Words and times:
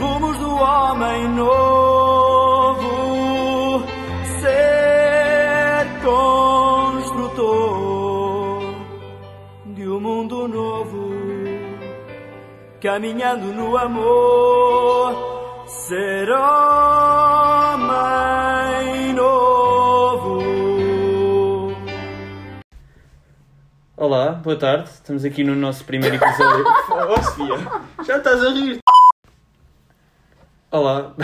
rumos 0.00 0.36
do 0.38 0.50
homem 0.56 1.28
novo, 1.28 2.80
ser 4.40 5.86
construtor 6.02 7.42
de 9.66 9.86
um 9.86 10.00
mundo 10.00 10.48
novo, 10.48 11.10
caminhando 12.80 13.52
no 13.52 13.76
amor, 13.76 15.14
ser 15.66 16.30
homem 16.30 17.92
novo. 19.12 20.40
Olá, 23.98 24.30
boa 24.32 24.56
tarde. 24.56 24.88
Estamos 24.88 25.26
aqui 25.26 25.44
no 25.44 25.54
nosso 25.54 25.84
primeiro 25.84 26.16
episódio. 26.16 26.64
oh, 27.06 27.22
Sofia, 27.22 27.58
já 28.02 28.16
estás 28.16 28.42
a 28.42 28.48
rir. 28.48 28.80
Olá. 30.72 31.16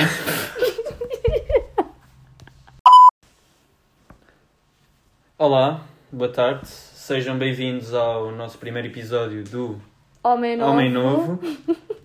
Olá, 5.39 5.87
boa 6.11 6.33
tarde. 6.33 6.67
Sejam 6.67 7.39
bem-vindos 7.39 7.95
ao 7.95 8.33
nosso 8.33 8.59
primeiro 8.59 8.89
episódio 8.89 9.45
do 9.45 9.81
Homem 10.25 10.57
Novo. 10.57 10.73
Homem 10.73 10.91
Novo. 10.91 11.39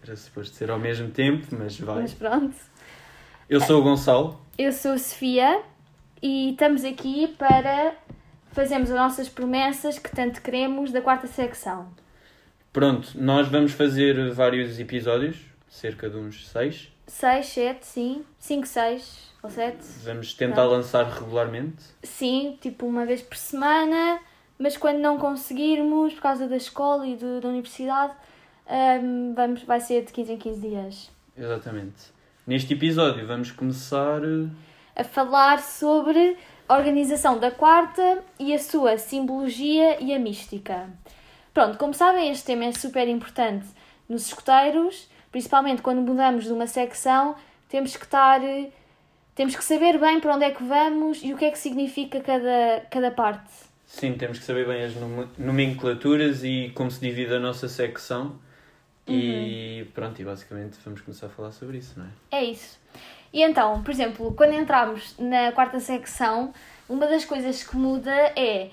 Era 0.04 0.16
suposto 0.16 0.56
ser 0.56 0.70
ao 0.70 0.78
mesmo 0.78 1.10
tempo, 1.10 1.48
mas 1.58 1.80
vai. 1.80 2.02
Mas 2.02 2.14
pronto. 2.14 2.56
Eu 3.50 3.60
sou 3.60 3.82
o 3.82 3.84
Gonçalo. 3.84 4.40
Eu 4.56 4.72
sou 4.72 4.92
a 4.92 5.00
Sofia 5.00 5.64
e 6.22 6.52
estamos 6.52 6.84
aqui 6.84 7.28
para 7.40 7.96
fazermos 8.52 8.92
as 8.92 8.96
nossas 8.96 9.28
promessas 9.28 9.98
que 9.98 10.16
tanto 10.16 10.44
queremos 10.44 10.92
da 10.92 11.02
quarta 11.02 11.26
secção. 11.26 11.88
Pronto, 12.72 13.14
nós 13.16 13.48
vamos 13.48 13.72
fazer 13.72 14.32
vários 14.32 14.80
episódios, 14.80 15.38
cerca 15.68 16.08
de 16.08 16.18
uns 16.18 16.48
seis. 16.48 16.92
6, 17.12 17.46
7, 17.48 17.86
sim. 17.86 18.26
5, 18.40 18.66
6 18.68 19.32
ou 19.44 19.50
7. 19.50 19.78
Vamos 20.04 20.34
tentar 20.34 20.64
lançar 20.66 21.04
regularmente. 21.06 21.84
Sim, 22.04 22.58
tipo 22.62 22.86
uma 22.86 23.06
vez 23.06 23.22
por 23.22 23.36
semana, 23.38 24.20
mas 24.58 24.78
quando 24.78 25.00
não 25.00 25.18
conseguirmos, 25.18 26.14
por 26.14 26.22
causa 26.22 26.48
da 26.48 26.56
escola 26.56 27.06
e 27.06 27.16
do- 27.16 27.42
da 27.42 27.50
universidade, 27.50 28.14
hum, 29.04 29.34
vamos, 29.36 29.64
vai 29.64 29.80
ser 29.82 30.06
de 30.06 30.14
15 30.14 30.32
em 30.34 30.38
15 30.38 30.62
dias. 30.62 31.12
Exatamente. 31.38 32.12
Neste 32.48 32.74
episódio 32.74 33.26
vamos 33.28 33.52
começar. 33.52 34.22
eh, 34.24 34.48
A 34.96 35.04
falar 35.04 35.62
sobre 35.62 36.38
a 36.68 36.78
organização 36.78 37.40
da 37.40 37.50
quarta 37.52 38.24
e 38.40 38.54
a 38.54 38.60
sua 38.60 38.98
simbologia 38.98 40.02
e 40.04 40.14
a 40.14 40.20
mística. 40.20 40.90
Pronto, 41.54 41.78
como 41.78 41.94
sabem, 41.94 42.32
este 42.32 42.46
tema 42.46 42.66
é 42.66 42.72
super 42.72 43.08
importante 43.08 43.66
nos 44.08 44.28
escuteiros, 44.28 45.10
principalmente 45.32 45.82
quando 45.82 46.02
mudamos 46.02 46.44
de 46.46 46.52
uma 46.54 46.68
secção, 46.68 47.36
temos 47.70 47.96
que 47.96 48.04
estar. 48.06 48.44
eh, 48.44 48.70
Temos 49.34 49.56
que 49.56 49.64
saber 49.64 49.98
bem 49.98 50.20
para 50.20 50.36
onde 50.36 50.44
é 50.44 50.52
que 50.52 50.62
vamos 50.62 51.24
e 51.24 51.34
o 51.34 51.38
que 51.38 51.46
é 51.46 51.52
que 51.52 51.58
significa 51.58 52.20
cada, 52.20 52.86
cada 52.92 53.10
parte. 53.12 53.50
Sim, 53.86 54.14
temos 54.14 54.38
que 54.40 54.44
saber 54.46 54.68
bem 54.68 54.84
as 54.84 54.94
nome- 54.96 55.28
nomenclaturas 55.38 56.44
e 56.44 56.70
como 56.76 56.92
se 56.92 57.00
divide 57.00 57.34
a 57.34 57.40
nossa 57.40 57.68
secção. 57.70 58.36
E 59.08 59.88
pronto, 59.94 60.22
e 60.22 60.26
basicamente 60.26 60.78
vamos 60.86 61.02
começar 61.02 61.28
a 61.28 61.30
falar 61.30 61.52
sobre 61.54 61.78
isso, 61.78 61.98
não 61.98 62.06
é? 62.06 62.38
É 62.40 62.44
isso. 62.44 62.78
E 63.34 63.42
então, 63.42 63.82
por 63.84 63.92
exemplo, 63.92 64.34
quando 64.34 64.54
entramos 64.54 65.16
na 65.18 65.52
quarta 65.54 65.80
secção, 65.80 66.54
uma 66.88 67.08
das 67.08 67.24
coisas 67.26 67.64
que 67.64 67.76
muda 67.78 68.12
é 68.36 68.70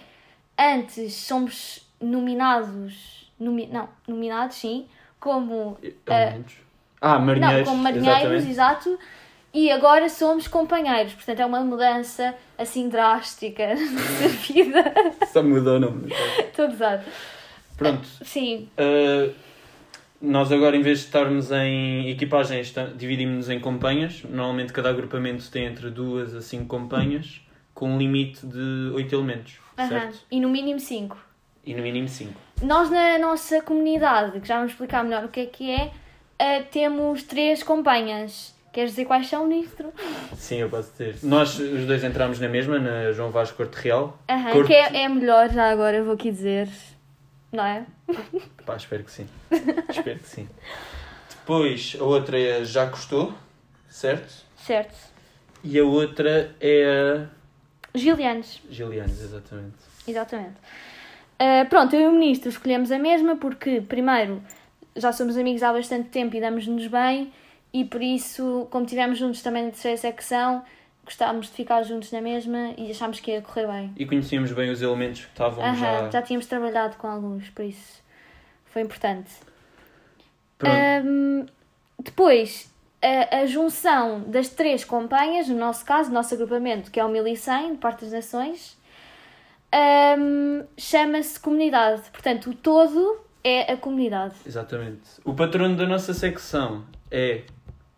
antes 0.58 1.14
somos 1.14 1.88
nominados, 2.00 3.30
nomi, 3.38 3.66
não, 3.66 3.88
nominados 4.06 4.56
sim, 4.56 4.86
como 5.20 5.78
Elementos. 6.06 6.54
Ah, 7.00 7.18
marinheiros. 7.18 7.58
não, 7.58 7.64
como 7.64 7.82
marinheiros, 7.82 8.46
exato, 8.46 8.98
e 9.54 9.70
agora 9.70 10.08
somos 10.08 10.48
companheiros, 10.48 11.14
portanto 11.14 11.40
é 11.40 11.46
uma 11.46 11.60
mudança 11.60 12.34
assim 12.56 12.88
drástica 12.88 13.68
da 13.76 14.28
vida. 14.28 14.94
Só 15.26 15.42
mudou 15.42 15.76
o 15.76 15.80
nome. 15.80 16.12
Estou 16.38 16.68
gozar. 16.68 17.04
Pronto, 17.76 18.06
Sim, 18.24 18.68
Uh, 18.76 19.32
nós 20.20 20.50
agora, 20.50 20.76
em 20.76 20.82
vez 20.82 20.98
de 20.98 21.04
estarmos 21.04 21.52
em 21.52 22.10
equipagens, 22.10 22.74
dividimos-nos 22.96 23.48
em 23.50 23.60
companhias. 23.60 24.24
Normalmente, 24.24 24.72
cada 24.72 24.90
agrupamento 24.90 25.48
tem 25.48 25.64
entre 25.66 25.90
duas 25.90 26.34
a 26.34 26.42
cinco 26.42 26.66
companhias, 26.66 27.40
com 27.72 27.92
um 27.92 27.98
limite 27.98 28.44
de 28.44 28.90
oito 28.94 29.14
elementos, 29.14 29.60
aham, 29.78 29.88
certo? 29.88 30.18
e 30.28 30.40
no 30.40 30.48
mínimo 30.48 30.80
cinco. 30.80 31.16
E 31.68 31.74
no 31.74 31.82
mínimo 31.82 32.08
cinco. 32.08 32.40
Nós 32.62 32.88
na 32.88 33.18
nossa 33.18 33.60
comunidade, 33.60 34.40
que 34.40 34.48
já 34.48 34.56
vamos 34.56 34.72
explicar 34.72 35.04
melhor 35.04 35.26
o 35.26 35.28
que 35.28 35.40
é 35.40 35.44
que 35.46 35.70
é, 35.70 35.92
eh, 36.38 36.62
temos 36.62 37.22
três 37.24 37.62
companhias. 37.62 38.54
Queres 38.72 38.92
dizer 38.92 39.04
quais 39.04 39.28
são, 39.28 39.46
Nistro? 39.46 39.92
Sim, 40.34 40.56
eu 40.60 40.70
posso 40.70 40.90
dizer. 40.92 41.16
Nós, 41.22 41.58
os 41.58 41.84
dois, 41.84 42.02
entramos 42.02 42.40
na 42.40 42.48
mesma, 42.48 42.78
na 42.78 43.12
João 43.12 43.30
Vasco 43.30 43.58
Corte 43.58 43.74
Real. 43.74 44.18
Aham, 44.30 44.50
Corte- 44.52 44.68
que 44.68 44.72
é, 44.72 45.02
é 45.02 45.08
melhor 45.10 45.50
já 45.50 45.68
agora, 45.70 46.02
vou 46.02 46.14
aqui 46.14 46.30
dizer. 46.30 46.70
Não 47.52 47.62
é? 47.66 47.84
Pá, 48.64 48.74
espero 48.74 49.04
que 49.04 49.10
sim. 49.10 49.28
espero 49.90 50.18
que 50.20 50.26
sim. 50.28 50.48
Depois, 51.28 51.98
a 52.00 52.04
outra 52.04 52.40
é 52.40 52.64
Já 52.64 52.86
Custou, 52.88 53.34
certo? 53.90 54.32
Certo. 54.56 54.96
E 55.62 55.78
a 55.78 55.84
outra 55.84 56.54
é 56.62 57.26
a 57.94 57.98
Gilianes, 57.98 58.62
Gilianes, 58.70 59.20
exatamente. 59.20 59.76
exatamente. 60.06 60.56
Eh, 61.38 61.64
pronto, 61.64 61.94
eu 61.94 62.02
e 62.02 62.06
o 62.08 62.12
Ministro 62.12 62.48
escolhemos 62.48 62.90
a 62.90 62.98
mesma 62.98 63.36
porque, 63.36 63.80
primeiro, 63.80 64.42
já 64.96 65.12
somos 65.12 65.36
amigos 65.36 65.62
há 65.62 65.72
bastante 65.72 66.08
tempo 66.08 66.34
e 66.36 66.40
damos-nos 66.40 66.86
bem 66.86 67.32
e 67.72 67.84
por 67.84 68.02
isso, 68.02 68.66
como 68.70 68.84
estivemos 68.84 69.18
juntos 69.18 69.42
também 69.42 69.64
na 69.64 69.70
terceira 69.70 69.96
secção, 69.96 70.64
gostávamos 71.04 71.46
de 71.46 71.52
ficar 71.52 71.82
juntos 71.82 72.10
na 72.10 72.20
mesma 72.20 72.74
e 72.76 72.90
achámos 72.90 73.20
que 73.20 73.30
ia 73.30 73.42
correr 73.42 73.66
bem. 73.66 73.92
E 73.96 74.04
conhecíamos 74.04 74.52
bem 74.52 74.70
os 74.70 74.82
elementos 74.82 75.24
que 75.24 75.30
estavam 75.30 75.64
Aham, 75.64 75.76
já... 75.76 76.10
já 76.10 76.22
tínhamos 76.22 76.46
trabalhado 76.46 76.96
com 76.96 77.06
alguns, 77.06 77.48
por 77.50 77.64
isso 77.64 78.02
foi 78.66 78.82
importante. 78.82 79.30
Ahm, 80.60 81.46
depois, 81.98 82.72
a, 83.02 83.38
a 83.38 83.46
junção 83.46 84.20
das 84.26 84.48
três 84.48 84.84
companhias, 84.84 85.48
no 85.48 85.56
nosso 85.56 85.84
caso, 85.84 86.08
no 86.08 86.14
nosso 86.14 86.34
agrupamento, 86.34 86.90
que 86.90 86.98
é 86.98 87.04
o 87.04 87.08
1100, 87.08 87.72
de 87.72 87.78
Parte 87.78 88.02
das 88.02 88.12
Nações, 88.12 88.77
ahm, 89.72 90.64
chama-se 90.76 91.38
comunidade. 91.40 92.02
Portanto, 92.10 92.50
o 92.50 92.54
todo 92.54 93.20
é 93.44 93.72
a 93.72 93.76
comunidade. 93.76 94.34
Exatamente. 94.46 95.02
O 95.24 95.34
patrono 95.34 95.76
da 95.76 95.86
nossa 95.86 96.12
secção 96.14 96.84
é 97.10 97.42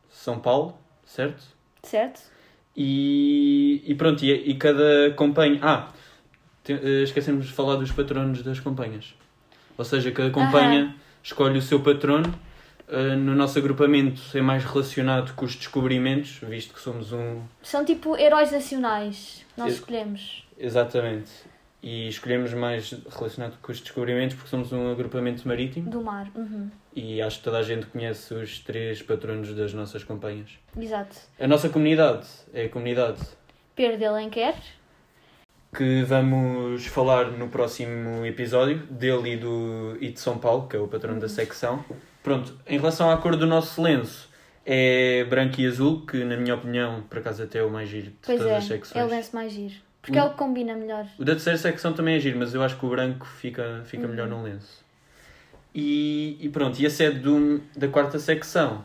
São 0.08 0.38
Paulo, 0.38 0.76
certo? 1.04 1.42
Certo? 1.82 2.20
E, 2.76 3.82
e 3.86 3.94
pronto, 3.94 4.24
e, 4.24 4.30
e 4.50 4.54
cada 4.54 5.12
companhia. 5.16 5.58
Ah, 5.62 5.88
te- 6.62 6.72
eh, 6.72 7.02
esquecemos 7.02 7.46
de 7.46 7.52
falar 7.52 7.76
dos 7.76 7.90
patronos 7.92 8.42
das 8.42 8.60
companhias. 8.60 9.14
Ou 9.76 9.84
seja, 9.84 10.10
cada 10.12 10.30
companhia 10.30 10.94
escolhe 11.22 11.58
o 11.58 11.62
seu 11.62 11.80
patrono. 11.80 12.32
Eh, 12.88 13.16
no 13.16 13.34
nosso 13.34 13.58
agrupamento 13.58 14.20
é 14.34 14.40
mais 14.40 14.64
relacionado 14.64 15.34
com 15.34 15.44
os 15.44 15.54
descobrimentos, 15.56 16.38
visto 16.42 16.74
que 16.74 16.80
somos 16.80 17.12
um. 17.12 17.42
São 17.62 17.84
tipo 17.84 18.16
heróis 18.16 18.50
nacionais 18.52 19.44
nós 19.56 19.74
escolhemos. 19.74 20.44
Exatamente. 20.58 21.30
E 21.82 22.08
escolhemos 22.08 22.52
mais 22.52 22.92
relacionado 23.16 23.56
com 23.62 23.72
os 23.72 23.80
descobrimentos 23.80 24.36
porque 24.36 24.50
somos 24.50 24.70
um 24.72 24.90
agrupamento 24.92 25.48
marítimo 25.48 25.88
Do 25.90 26.02
mar. 26.02 26.30
Uhum. 26.34 26.70
e 26.94 27.22
acho 27.22 27.38
que 27.38 27.44
toda 27.44 27.58
a 27.58 27.62
gente 27.62 27.86
conhece 27.86 28.34
os 28.34 28.58
três 28.58 29.00
patronos 29.00 29.54
das 29.54 29.72
nossas 29.72 30.04
companhias. 30.04 30.50
Exato. 30.78 31.16
A 31.38 31.46
nossa 31.48 31.70
comunidade 31.70 32.26
é 32.52 32.64
a 32.64 32.68
comunidade 32.68 33.20
Pedro 33.74 33.96
de 33.96 34.04
Alenquer. 34.04 34.54
que 35.74 36.02
vamos 36.02 36.84
falar 36.86 37.30
no 37.30 37.48
próximo 37.48 38.26
episódio, 38.26 38.78
dele 38.90 39.34
e, 39.34 39.36
do, 39.38 39.96
e 40.00 40.10
de 40.10 40.20
São 40.20 40.36
Paulo, 40.36 40.68
que 40.68 40.76
é 40.76 40.78
o 40.80 40.86
patrono 40.88 41.18
da 41.18 41.28
secção. 41.30 41.82
Pronto, 42.22 42.54
em 42.66 42.76
relação 42.76 43.10
à 43.10 43.16
cor 43.16 43.36
do 43.36 43.46
nosso 43.46 43.80
lenço, 43.80 44.28
é 44.66 45.24
branco 45.24 45.58
e 45.60 45.66
azul, 45.66 46.04
que 46.04 46.22
na 46.24 46.36
minha 46.36 46.54
opinião, 46.56 47.02
por 47.08 47.18
acaso 47.20 47.42
até 47.42 47.60
é 47.60 47.62
o 47.62 47.70
mais 47.70 47.88
giro 47.88 48.08
de 48.08 48.16
Pois 48.26 48.38
todas 48.38 48.52
é, 48.52 48.56
as 48.56 48.62
é 48.64 48.66
o 48.66 48.68
secções. 48.68 49.10
lenço 49.10 49.34
mais 49.34 49.52
giro. 49.52 49.74
Porque 50.02 50.18
é 50.18 50.24
o 50.24 50.30
que 50.30 50.36
combina 50.36 50.74
melhor. 50.74 51.06
O 51.18 51.24
da 51.24 51.32
terceira 51.32 51.58
secção 51.58 51.92
também 51.92 52.16
é 52.16 52.20
giro, 52.20 52.38
mas 52.38 52.54
eu 52.54 52.62
acho 52.62 52.78
que 52.78 52.86
o 52.86 52.88
branco 52.88 53.26
fica, 53.26 53.82
fica 53.84 54.04
Uhum. 54.04 54.10
melhor 54.10 54.28
no 54.28 54.42
lenço. 54.42 54.84
E, 55.74 56.36
e 56.40 56.48
pronto, 56.48 56.80
e 56.80 56.86
a 56.86 56.90
sede 56.90 57.18
do, 57.20 57.60
da 57.76 57.86
quarta 57.88 58.18
secção 58.18 58.84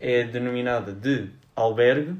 é 0.00 0.24
denominada 0.24 0.92
de 0.92 1.28
albergue. 1.54 2.16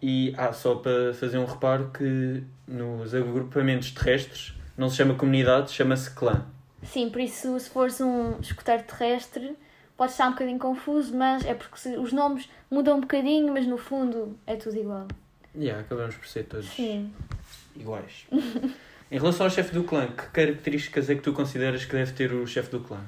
E 0.00 0.34
ah, 0.36 0.52
só 0.52 0.76
para 0.76 1.14
fazer 1.14 1.38
um 1.38 1.44
reparo 1.46 1.90
que 1.96 2.42
nos 2.68 3.14
agrupamentos 3.14 3.90
terrestres 3.90 4.54
não 4.76 4.88
se 4.88 4.96
chama 4.96 5.14
comunidade, 5.14 5.70
chama-se 5.72 6.10
clã. 6.10 6.44
Sim, 6.82 7.08
por 7.08 7.20
isso, 7.20 7.58
se 7.58 7.70
fores 7.70 8.00
um 8.00 8.38
escuteiro 8.40 8.82
terrestre, 8.82 9.56
pode 9.96 10.12
estar 10.12 10.26
um 10.28 10.32
bocadinho 10.32 10.58
confuso, 10.58 11.16
mas 11.16 11.44
é 11.46 11.54
porque 11.54 11.88
os 11.96 12.12
nomes 12.12 12.48
mudam 12.70 12.98
um 12.98 13.00
bocadinho, 13.00 13.52
mas 13.52 13.66
no 13.66 13.78
fundo 13.78 14.36
é 14.46 14.56
tudo 14.56 14.76
igual. 14.76 15.08
Yeah, 15.56 15.80
acabamos 15.80 16.16
por 16.16 16.26
ser 16.26 16.44
todos 16.44 16.66
Sim. 16.66 17.10
Iguais. 17.76 18.26
em 19.10 19.18
relação 19.18 19.46
ao 19.46 19.50
chefe 19.50 19.72
do 19.72 19.84
clã, 19.84 20.08
que 20.08 20.26
características 20.28 21.10
é 21.10 21.14
que 21.14 21.22
tu 21.22 21.32
consideras 21.32 21.84
que 21.84 21.92
deve 21.92 22.12
ter 22.12 22.32
o 22.32 22.46
chefe 22.46 22.70
do 22.70 22.80
clã? 22.80 23.00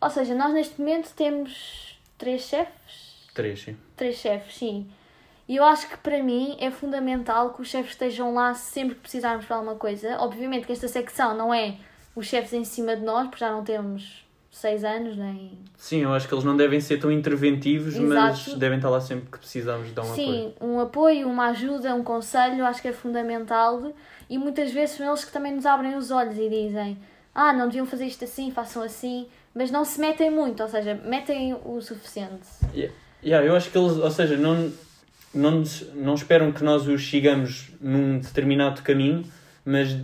Ou 0.00 0.10
seja, 0.10 0.34
nós 0.34 0.52
neste 0.52 0.78
momento 0.78 1.12
temos 1.14 1.98
três 2.18 2.42
chefes. 2.42 3.28
Três, 3.32 3.62
sim. 3.62 3.76
Três 3.96 4.16
chefes, 4.16 4.56
sim. 4.56 4.86
E 5.48 5.56
eu 5.56 5.64
acho 5.64 5.88
que 5.88 5.96
para 5.98 6.22
mim 6.22 6.56
é 6.58 6.70
fundamental 6.70 7.52
que 7.52 7.60
os 7.60 7.68
chefes 7.68 7.92
estejam 7.92 8.32
lá 8.34 8.54
sempre 8.54 8.94
que 8.94 9.02
precisarmos 9.02 9.44
para 9.44 9.56
alguma 9.56 9.76
coisa. 9.76 10.16
Obviamente 10.18 10.66
que 10.66 10.72
esta 10.72 10.88
secção 10.88 11.36
não 11.36 11.52
é 11.52 11.76
os 12.16 12.26
chefes 12.26 12.52
em 12.52 12.64
cima 12.64 12.96
de 12.96 13.02
nós, 13.02 13.28
porque 13.28 13.44
já 13.44 13.50
não 13.50 13.64
temos 13.64 14.23
seis 14.54 14.84
anos, 14.84 15.16
nem. 15.16 15.58
Sim, 15.76 16.02
eu 16.02 16.12
acho 16.14 16.28
que 16.28 16.34
eles 16.34 16.44
não 16.44 16.56
devem 16.56 16.80
ser 16.80 16.98
tão 16.98 17.10
interventivos, 17.10 17.96
mas 17.96 18.40
Exato. 18.40 18.58
devem 18.58 18.78
estar 18.78 18.88
lá 18.88 19.00
sempre 19.00 19.30
que 19.30 19.38
precisamos 19.38 19.88
de 19.88 19.92
dar 19.92 20.02
um 20.02 20.12
apoio. 20.12 20.26
Sim, 20.26 20.54
um 20.60 20.80
apoio, 20.80 21.28
uma 21.28 21.48
ajuda, 21.48 21.94
um 21.94 22.04
conselho, 22.04 22.64
acho 22.64 22.80
que 22.80 22.88
é 22.88 22.92
fundamental. 22.92 23.92
E 24.30 24.38
muitas 24.38 24.72
vezes 24.72 24.96
são 24.96 25.06
eles 25.06 25.24
que 25.24 25.32
também 25.32 25.54
nos 25.54 25.66
abrem 25.66 25.96
os 25.96 26.10
olhos 26.10 26.38
e 26.38 26.48
dizem: 26.48 26.98
Ah, 27.34 27.52
não 27.52 27.66
deviam 27.66 27.84
fazer 27.84 28.06
isto 28.06 28.24
assim, 28.24 28.50
façam 28.50 28.82
assim. 28.82 29.26
Mas 29.54 29.70
não 29.70 29.84
se 29.84 30.00
metem 30.00 30.30
muito, 30.30 30.62
ou 30.62 30.68
seja, 30.68 30.94
metem 31.04 31.54
o 31.64 31.80
suficiente. 31.80 32.48
Yeah, 33.22 33.46
eu 33.46 33.54
acho 33.54 33.70
que 33.70 33.78
eles, 33.78 33.92
ou 33.96 34.10
seja, 34.10 34.36
não, 34.36 34.72
não, 35.32 35.62
não 35.94 36.14
esperam 36.14 36.50
que 36.50 36.64
nós 36.64 36.88
os 36.88 37.08
sigamos 37.08 37.70
num 37.80 38.18
determinado 38.18 38.82
caminho, 38.82 39.24
mas 39.64 39.96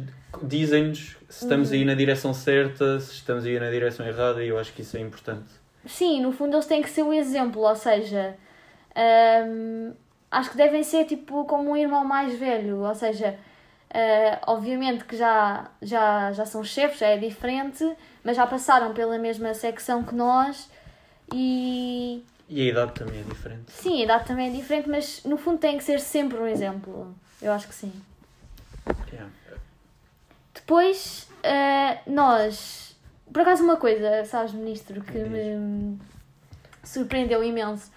dizem-nos 0.43 1.17
se 1.29 1.45
estamos 1.45 1.69
Uhum. 1.71 1.75
aí 1.77 1.85
na 1.85 1.95
direção 1.95 2.33
certa, 2.35 2.99
se 3.01 3.13
estamos 3.13 3.45
aí 3.45 3.59
na 3.61 3.71
direção 3.71 4.07
errada, 4.07 4.43
e 4.45 4.49
eu 4.49 4.59
acho 4.59 4.73
que 4.73 4.83
isso 4.83 4.97
é 4.97 5.01
importante. 5.01 5.51
Sim, 5.87 6.21
no 6.23 6.33
fundo 6.33 6.55
eles 6.57 6.67
têm 6.67 6.83
que 6.83 6.91
ser 6.91 7.03
o 7.03 7.13
exemplo, 7.13 7.63
ou 7.63 7.75
seja, 7.77 8.37
hum, 9.47 9.93
acho 10.31 10.51
que 10.51 10.57
devem 10.57 10.83
ser 10.83 11.05
tipo 11.07 11.45
como 11.45 11.71
um 11.71 11.77
irmão 11.77 12.05
mais 12.05 12.39
velho, 12.39 12.79
ou 12.81 12.95
seja, 12.95 13.39
ah, 13.93 14.39
obviamente 14.47 15.05
que 15.05 15.17
já, 15.17 15.71
já, 15.81 16.33
já 16.33 16.45
são 16.45 16.63
chefes, 16.63 16.99
já 16.99 17.07
é 17.09 17.17
diferente, 17.17 17.85
mas 18.23 18.37
já 18.37 18.47
passaram 18.47 18.93
pela 18.93 19.19
mesma 19.19 19.55
secção 19.55 20.03
que 20.05 20.15
nós 20.15 20.69
e 21.33 22.23
E 22.49 22.61
a 22.61 22.65
idade 22.71 22.93
também 22.93 23.21
é 23.21 23.23
diferente. 23.23 23.71
sim, 23.73 24.01
a 24.01 24.05
idade 24.05 24.27
também 24.27 24.49
é 24.49 24.51
diferente, 24.51 24.89
mas 24.89 25.23
no 25.25 25.37
fundo 25.37 25.59
tem 25.59 25.79
que 25.79 25.85
ser 25.85 25.99
sempre 26.01 26.39
um 26.39 26.47
exemplo, 26.47 27.15
eu 27.41 27.53
acho 27.53 27.67
que 27.69 27.75
sim. 27.75 27.93
Yeah. 29.13 29.31
Depois, 30.55 31.29
ah, 31.44 31.99
nós. 32.06 32.97
Por 33.32 33.43
acaso, 33.43 33.62
uma 33.62 33.76
coisa, 33.76 34.25
sabes, 34.25 34.52
ministro, 34.52 35.00
que 35.02 35.19
me 35.19 35.99
surpreendeu 36.82 37.44
imenso 37.44 37.91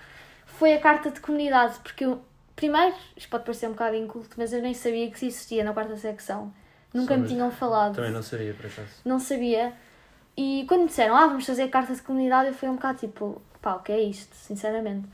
foi 0.46 0.74
a 0.74 0.80
carta 0.80 1.10
de 1.12 1.20
comunidade, 1.20 1.80
porque 1.84 2.06
eu. 2.06 2.22
Primeiro, 2.56 2.96
isto 3.18 3.30
pode 3.30 3.44
parecer 3.46 3.68
um 3.68 3.72
bocado 3.72 3.96
inculto, 3.96 4.36
mas 4.38 4.54
eu 4.54 4.62
nem 4.62 4.76
sabia 4.76 5.10
que 5.10 5.16
isso 5.16 5.26
existia 5.26 5.64
na 5.64 5.74
quarta 5.74 5.98
secção. 5.98 6.54
Nunca 6.94 7.18
me 7.18 7.28
tinham 7.28 7.50
falado. 7.50 7.96
Também 7.96 8.12
não 8.12 8.22
sabia, 8.22 8.54
por 8.54 8.68
acaso. 8.68 8.90
Não 9.04 9.20
sabia. 9.20 9.74
E 10.38 10.64
quando 10.68 10.82
me 10.82 10.88
disseram, 10.88 11.16
ah, 11.16 11.26
vamos 11.26 11.46
fazer 11.46 11.68
carta 11.70 11.94
de 11.96 12.02
comunidade, 12.04 12.50
eu 12.50 12.54
fui 12.54 12.70
um 12.70 12.76
bocado 12.76 13.00
tipo, 13.00 13.42
pá, 13.60 13.76
o 13.76 13.80
que 13.80 13.92
é 13.92 14.00
isto, 14.00 14.36
sinceramente. 14.36 15.08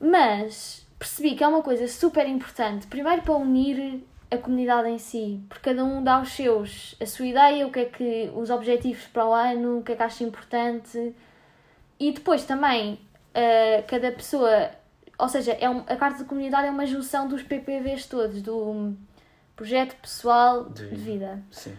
Mas 0.00 0.86
percebi 0.98 1.34
que 1.34 1.42
é 1.42 1.48
uma 1.48 1.62
coisa 1.62 1.88
super 1.88 2.26
importante, 2.28 2.86
primeiro 2.86 3.22
para 3.22 3.34
unir 3.34 4.02
a 4.30 4.36
comunidade 4.38 4.88
em 4.88 4.98
si, 4.98 5.40
porque 5.48 5.70
cada 5.70 5.84
um 5.84 6.02
dá 6.02 6.20
os 6.20 6.30
seus, 6.32 6.96
a 7.00 7.06
sua 7.06 7.26
ideia, 7.26 7.66
o 7.66 7.70
que 7.70 7.80
é 7.80 7.84
que, 7.84 8.30
os 8.34 8.50
objetivos 8.50 9.04
para 9.06 9.26
o 9.26 9.32
ano, 9.32 9.78
o 9.78 9.82
que 9.82 9.92
é 9.92 9.96
que 9.96 10.02
acha 10.02 10.24
importante. 10.24 11.14
E 11.98 12.12
depois 12.12 12.44
também, 12.44 12.98
eh, 13.32 13.82
cada 13.86 14.10
pessoa, 14.10 14.70
ou 15.18 15.28
seja, 15.28 15.52
é 15.52 15.70
um- 15.70 15.84
a 15.86 15.96
carta 15.96 16.18
de 16.18 16.24
comunidade 16.24 16.66
é 16.66 16.70
uma 16.70 16.86
junção 16.86 17.28
dos 17.28 17.42
PPVs 17.42 18.06
todos, 18.06 18.42
do 18.42 18.94
projeto 19.54 19.94
pessoal 19.96 20.64
De 20.64 20.88
de 20.88 20.94
vida. 20.96 21.42
Sim. 21.50 21.76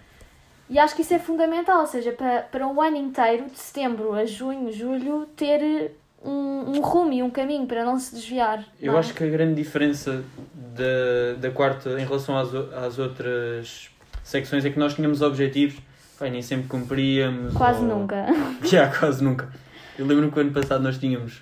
E 0.70 0.80
acho 0.80 0.96
que 0.96 1.02
isso 1.02 1.14
é 1.14 1.20
fundamental, 1.20 1.80
ou 1.82 1.88
seja, 1.88 2.12
para, 2.12 2.42
para 2.44 2.68
o 2.68 2.82
ano 2.82 2.98
inteiro, 2.98 3.46
de 3.46 3.58
setembro 3.58 4.14
a 4.14 4.26
junho, 4.26 4.72
julho, 4.72 5.26
ter 5.36 5.96
um, 6.28 6.78
um 6.78 6.82
rumo 6.82 7.14
e 7.14 7.24
um 7.24 7.30
caminho 7.30 7.66
para 7.66 7.86
não 7.86 7.98
se 7.98 8.14
desviar. 8.14 8.64
Eu 8.80 8.96
é? 8.96 9.00
acho 9.00 9.14
que 9.14 9.24
a 9.24 9.28
grande 9.28 9.56
diferença 9.56 10.24
da, 10.54 11.40
da 11.40 11.52
quarta 11.52 11.90
em 12.00 12.06
relação 12.06 12.38
às, 12.38 12.54
às 12.54 13.00
outras 13.00 13.90
secções 14.24 14.66
é 14.66 14.70
que 14.70 14.78
nós 14.78 14.94
tínhamos 14.94 15.22
objetivos, 15.22 15.80
e 16.22 16.30
nem 16.30 16.42
sempre 16.42 16.68
cumpríamos. 16.68 17.54
Quase 17.54 17.82
ou- 17.82 17.88
nunca. 17.88 18.26
Já, 18.64 18.90
quase 18.90 19.24
nunca. 19.24 19.50
Eu 19.98 20.06
lembro-me 20.06 20.32
que 20.32 20.38
o 20.38 20.42
ano 20.42 20.52
passado 20.52 20.84
nós 20.84 20.98
tínhamos. 20.98 21.42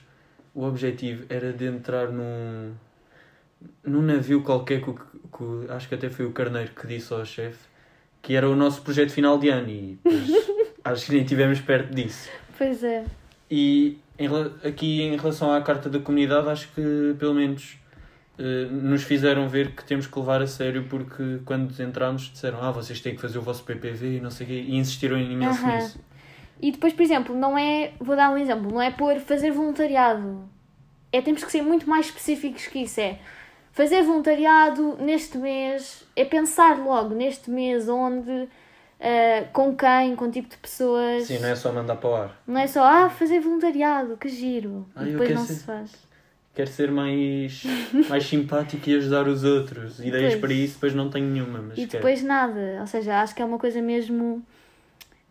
O 0.53 0.63
objetivo 0.63 1.25
era 1.29 1.51
de 1.51 1.65
entrar 1.65 2.09
num. 2.09 2.71
num 3.83 4.01
navio 4.01 4.41
qualquer 4.41 4.81
que, 4.81 4.93
que 4.93 5.71
acho 5.71 5.89
que 5.89 5.95
até 5.95 6.09
foi 6.09 6.25
o 6.25 6.31
Carneiro 6.31 6.71
que 6.71 6.87
disse 6.87 7.13
ao 7.13 7.25
chefe 7.25 7.75
que 8.21 8.33
era 8.35 8.49
o 8.49 8.55
nosso 8.55 8.81
projeto 8.81 9.11
final 9.11 9.37
de 9.37 9.49
ano 9.49 9.69
e 9.69 9.99
depois, 10.03 10.47
acho 10.83 11.05
que 11.05 11.11
nem 11.11 11.21
estivemos 11.21 11.61
perto 11.61 11.93
disso. 11.93 12.27
Pois 12.57 12.83
é. 12.83 13.05
E 13.49 13.97
em 14.17 14.27
aqui 14.67 15.01
em 15.01 15.17
relação 15.17 15.51
à 15.51 15.61
carta 15.61 15.89
da 15.89 15.99
comunidade, 15.99 16.49
acho 16.49 16.67
que 16.73 17.15
pelo 17.19 17.33
menos 17.33 17.77
eh, 18.37 18.67
nos 18.71 19.03
fizeram 19.03 19.47
ver 19.47 19.71
que 19.71 19.83
temos 19.83 20.07
que 20.07 20.19
levar 20.19 20.41
a 20.41 20.47
sério 20.47 20.85
porque 20.89 21.39
quando 21.45 21.79
entramos 21.81 22.23
disseram 22.23 22.61
ah, 22.61 22.71
vocês 22.71 22.99
têm 22.99 23.15
que 23.15 23.21
fazer 23.21 23.37
o 23.37 23.41
vosso 23.41 23.63
PPV 23.63 24.17
e 24.17 24.19
não 24.19 24.29
sei 24.29 24.45
o 24.45 24.49
quê 24.49 24.65
e 24.67 24.75
insistiram 24.75 25.17
imenso 25.17 25.63
Aham. 25.63 25.75
nisso. 25.75 25.99
E 26.61 26.71
depois, 26.71 26.93
por 26.93 27.03
exemplo, 27.03 27.35
não 27.35 27.57
é. 27.57 27.91
Vou 27.99 28.15
dar 28.15 28.31
um 28.31 28.37
exemplo, 28.37 28.71
não 28.71 28.81
é 28.81 28.91
por 28.91 29.19
fazer 29.19 29.51
voluntariado. 29.51 30.49
É 31.11 31.21
temos 31.21 31.43
que 31.43 31.51
ser 31.51 31.61
muito 31.61 31.89
mais 31.89 32.07
específicos 32.07 32.67
que 32.67 32.79
isso. 32.79 32.99
É 32.99 33.19
fazer 33.71 34.03
voluntariado 34.03 34.97
neste 34.99 35.37
mês, 35.37 36.07
é 36.15 36.23
pensar 36.23 36.77
logo 36.79 37.13
neste 37.13 37.49
mês 37.49 37.89
onde, 37.89 38.47
ah, 38.99 39.45
com 39.53 39.75
quem, 39.75 40.15
com 40.15 40.29
tipo 40.31 40.49
de 40.49 40.57
pessoas. 40.57 41.25
Sim, 41.25 41.39
não 41.39 41.49
é 41.49 41.55
só 41.55 41.71
mandar 41.71 41.95
para 41.97 42.09
o 42.09 42.15
ar. 42.15 42.41
Não 42.47 42.59
é 42.59 42.67
só, 42.67 42.83
ah, 42.83 43.09
fazer 43.09 43.39
voluntariado, 43.39 44.17
que 44.17 44.27
giro. 44.29 44.85
Ah, 44.95 45.03
e 45.03 45.11
depois 45.11 45.29
não 45.31 45.45
ser- 45.45 45.53
se 45.53 45.63
faz. 45.63 45.91
Quero 46.53 46.69
ser 46.69 46.89
mais, 46.89 47.63
mais 48.09 48.25
simpático 48.25 48.89
e 48.89 48.95
ajudar 48.95 49.27
os 49.27 49.43
outros. 49.43 49.99
Ideias 49.99 50.33
Pois. 50.35 50.41
para 50.41 50.53
isso, 50.53 50.73
depois 50.75 50.95
não 50.95 51.09
tenho 51.09 51.25
nenhuma, 51.25 51.59
mas 51.61 51.73
E 51.77 51.81
quero. 51.85 51.91
depois 51.91 52.23
nada. 52.23 52.77
Ou 52.79 52.87
seja, 52.87 53.19
acho 53.21 53.35
que 53.35 53.41
é 53.41 53.45
uma 53.45 53.59
coisa 53.59 53.81
mesmo 53.81 54.41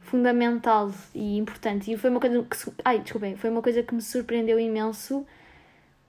fundamental 0.01 0.93
e 1.15 1.39
importante. 1.39 1.91
E 1.91 1.97
foi 1.97 2.11
uma 2.11 2.21
coisa 2.21 2.43
que. 2.43 2.57
Ai, 2.85 2.99
desculpem, 3.01 3.37
foi 3.37 3.51
uma 3.51 3.63
coisa 3.63 3.83
que 3.83 3.95
me 3.95 4.03
surpreendeu 4.03 4.59
imenso 4.61 5.27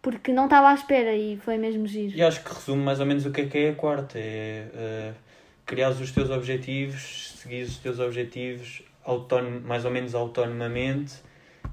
porque 0.01 0.31
não 0.31 0.45
estava 0.45 0.69
à 0.69 0.73
espera 0.73 1.15
e 1.15 1.37
foi 1.37 1.57
mesmo 1.57 1.87
giro. 1.87 2.15
E 2.15 2.21
acho 2.21 2.43
que 2.43 2.53
resume 2.53 2.83
mais 2.83 2.99
ou 2.99 3.05
menos 3.05 3.25
o 3.25 3.31
que 3.31 3.41
é 3.41 3.45
que 3.47 3.57
é 3.57 3.69
a 3.69 3.75
quarta. 3.75 4.19
É 4.19 4.67
uh, 5.13 5.25
criar 5.65 5.89
os 5.89 6.12
teus 6.12 6.29
objetivos, 6.29 7.33
seguir 7.38 7.63
os 7.63 7.77
teus 7.77 8.00
objetivos 8.00 8.83
autónomo, 9.03 9.62
mais 9.62 9.85
ou 9.85 9.91
menos 9.91 10.15
autonomamente 10.15 11.13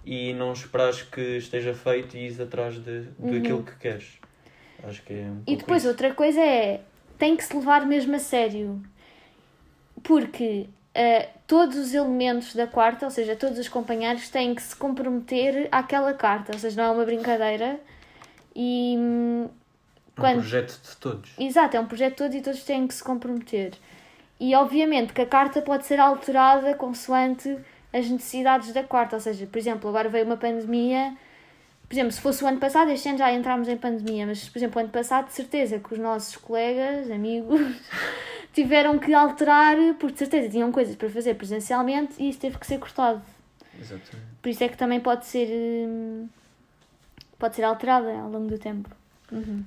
e 0.05 0.33
não 0.35 0.53
esperares 0.53 1.03
que 1.03 1.39
esteja 1.39 1.75
feito 1.75 2.17
e 2.17 2.27
ires 2.27 2.41
atrás 2.41 2.75
de, 2.75 3.03
daquilo 3.19 3.63
que 3.63 3.77
queres. 3.77 4.19
Acho 4.82 5.03
que 5.03 5.13
é 5.13 5.17
um 5.17 5.31
Uhum. 5.31 5.43
E 5.46 5.56
depois 5.56 5.82
isso. 5.82 5.89
outra 5.89 6.13
coisa 6.15 6.41
é, 6.41 6.81
tem 7.19 7.37
que 7.37 7.44
se 7.44 7.55
levar 7.55 7.87
mesmo 7.87 8.15
a 8.17 8.19
sério. 8.19 8.82
Porque 10.03 10.67
eh, 10.94 11.29
todos 11.46 11.77
os 11.77 11.94
elementos 11.94 12.55
da 12.55 12.67
quarta, 12.67 13.05
ou 13.05 13.11
seja, 13.11 13.37
todos 13.37 13.58
os 13.58 13.69
companheiros 13.69 14.29
têm 14.29 14.55
que 14.55 14.63
se 14.63 14.75
comprometer 14.75 15.69
àquela 15.70 16.13
carta, 16.13 16.53
ou 16.53 16.58
seja, 16.58 16.82
não 16.82 16.93
é 16.93 16.94
uma 16.96 17.05
brincadeira. 17.05 17.81
E 18.55 18.96
É 20.26 20.31
um 20.31 20.34
quando- 20.34 20.41
projeto 20.41 20.81
de 20.82 20.96
todos. 20.96 21.31
Exato, 21.38 21.76
é 21.76 21.81
um 21.81 21.86
projeto 21.86 22.17
todo 22.17 22.34
e 22.34 22.41
todos 22.41 22.62
têm 22.64 22.86
que 22.86 22.94
se 22.94 23.02
comprometer. 23.02 23.72
E 24.41 24.55
obviamente 24.55 25.12
que 25.12 25.20
a 25.22 25.26
carta 25.26 25.62
pode 25.62 25.86
ser 25.86 26.00
alterada 26.00 26.74
consoante 26.74 27.56
as 27.93 28.08
necessidades 28.08 28.72
da 28.72 28.82
quarta. 28.82 29.17
Ou 29.17 29.20
seja, 29.20 29.46
por 29.46 29.58
exemplo, 29.58 29.88
agora 29.88 30.08
veio 30.08 30.24
uma 30.24 30.36
pandemia. 30.36 31.14
Por 31.88 31.94
exemplo, 31.94 32.10
se 32.12 32.20
fosse 32.20 32.43
o 32.43 32.46
ano 32.46 32.58
passado, 32.58 32.91
este 32.91 33.08
ano 33.08 33.19
já 33.19 33.31
entrámos 33.32 33.69
em 33.69 33.76
pandemia, 33.76 34.26
mas 34.26 34.48
por 34.48 34.58
exemplo, 34.58 34.79
o 34.81 34.84
ano 34.84 34.91
passado, 34.91 35.26
de 35.26 35.34
certeza 35.34 35.79
que 35.79 35.93
os 35.93 35.98
nossos 36.00 36.36
colegas, 36.36 37.10
amigos, 37.10 37.60
tiveram 38.52 38.98
que 38.98 39.12
alterar, 39.12 39.76
porque 39.98 40.12
de 40.14 40.19
certeza 40.20 40.48
tinham 40.48 40.72
coisas 40.72 40.96
para 40.96 41.08
fazer 41.10 41.34
presencialmente 41.34 42.14
e 42.19 42.31
isso 42.31 42.38
teve 42.41 42.58
que 42.58 42.67
ser 42.67 42.79
cortado. 42.79 43.20
Exatamente. 43.79 44.26
Por 44.41 44.48
isso 44.48 44.64
é 44.64 44.69
que 44.69 44.76
também 44.76 45.00
pode 45.00 45.26
ser. 45.26 45.48
hum, 45.50 46.29
pode 47.38 47.56
ser 47.56 47.62
alterada 47.64 48.10
ao 48.10 48.31
longo 48.31 48.48
do 48.48 48.58
tempo. 48.58 48.88
Uhum. 49.31 49.62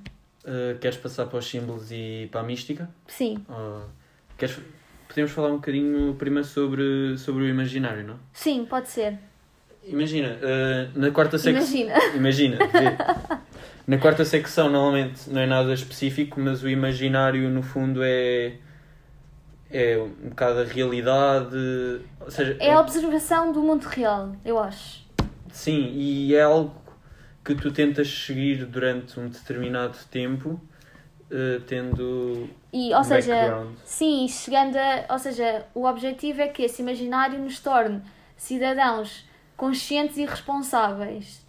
Uh, 0.46 0.78
queres 0.80 0.98
passar 0.98 1.26
para 1.26 1.40
os 1.40 1.50
símbolos 1.50 1.92
e 1.92 2.30
para 2.32 2.42
a 2.42 2.44
mística? 2.44 2.88
Sim, 3.08 3.44
Ou 3.50 3.84
queres... 4.38 4.58
Podemos 5.08 5.32
falar 5.32 5.50
um 5.50 5.56
bocadinho 5.56 6.14
primeiro 6.16 6.48
sobre, 6.48 7.18
sobre 7.18 7.44
o 7.46 7.48
imaginário, 7.48 8.06
não? 8.06 8.20
sim, 8.34 8.66
pode 8.66 8.90
ser. 8.90 9.18
Imagina, 9.84 10.30
uh, 10.42 11.00
na 11.00 11.10
quarta 11.12 11.38
secção. 11.38 11.64
Imagina. 11.64 11.94
Imagina. 12.16 12.58
Na 13.88 13.98
quarta 14.00 14.26
secção 14.26 14.70
normalmente 14.70 15.30
não 15.30 15.40
é 15.42 15.46
nada 15.46 15.72
específico, 15.74 16.40
mas 16.40 16.64
o 16.64 16.68
imaginário 16.70 17.48
no 17.50 17.62
fundo 17.62 18.02
é. 18.04 18.54
é 19.70 19.98
um 19.98 20.30
bocado 20.30 20.60
a 20.62 20.64
realidade. 20.64 21.56
Ou 22.20 22.30
seja, 22.32 22.58
É 22.60 22.72
a 22.74 22.80
observação 22.82 23.52
do 23.52 23.62
mundo 23.62 23.84
real, 23.84 24.36
eu 24.44 24.58
acho. 24.60 25.06
sim, 25.52 25.92
e 25.94 26.34
é 26.36 26.42
algo 26.42 26.74
que 27.46 27.54
tu 27.56 27.72
tentas 27.72 28.10
seguir 28.10 28.66
durante 28.66 29.20
um 29.20 29.30
determinado 29.30 29.98
tempo, 30.10 30.60
eh, 31.32 31.62
tendo 31.68 32.50
E, 32.74 32.94
ou 32.94 33.00
um 33.02 33.04
seja, 33.04 33.34
background. 33.36 33.76
sim, 33.86 34.28
chegando 34.28 34.76
a. 34.78 35.06
Ou 35.14 35.20
seja, 35.20 35.66
o 35.76 35.86
objetivo 35.86 36.42
é 36.42 36.48
que 36.48 36.64
esse 36.64 36.82
imaginário 36.82 37.38
nos 37.40 37.60
torne 37.60 38.02
cidadãos 38.36 39.26
conscientes 39.56 40.18
e 40.18 40.26
responsáveis. 40.26 41.46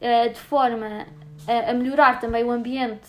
eh, 0.00 0.28
de 0.28 0.38
forma 0.38 1.06
a, 1.48 1.70
a 1.70 1.74
melhorar 1.74 2.20
também 2.20 2.44
o 2.44 2.50
ambiente 2.52 3.08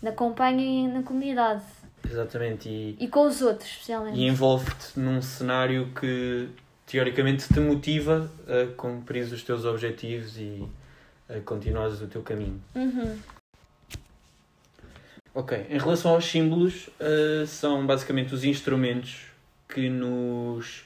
na 0.00 0.10
companhia 0.12 0.88
e 0.88 0.92
na 0.92 1.02
comunidade. 1.02 1.62
Exatamente. 2.08 2.66
E, 2.68 2.96
E 2.98 3.08
com 3.08 3.26
os 3.26 3.42
outros, 3.42 3.68
especialmente. 3.68 4.16
e 4.18 4.26
envolve-te 4.26 4.98
num 4.98 5.20
cenário 5.20 5.92
que 6.00 6.48
teoricamente 6.86 7.46
te 7.52 7.60
motiva 7.60 8.30
a 8.48 8.74
cumprir 8.74 9.24
os 9.24 9.42
teus 9.42 9.64
objetivos 9.66 10.38
e 10.38 10.66
continuares 11.44 12.00
o 12.02 12.06
teu 12.06 12.22
caminho. 12.22 12.60
Uhum. 12.74 13.16
Ok, 15.32 15.66
em 15.70 15.78
relação 15.78 16.12
aos 16.12 16.24
símbolos, 16.24 16.90
eh, 16.98 17.44
são 17.46 17.86
basicamente 17.86 18.34
os 18.34 18.42
instrumentos 18.42 19.26
que 19.68 19.88
nos, 19.88 20.82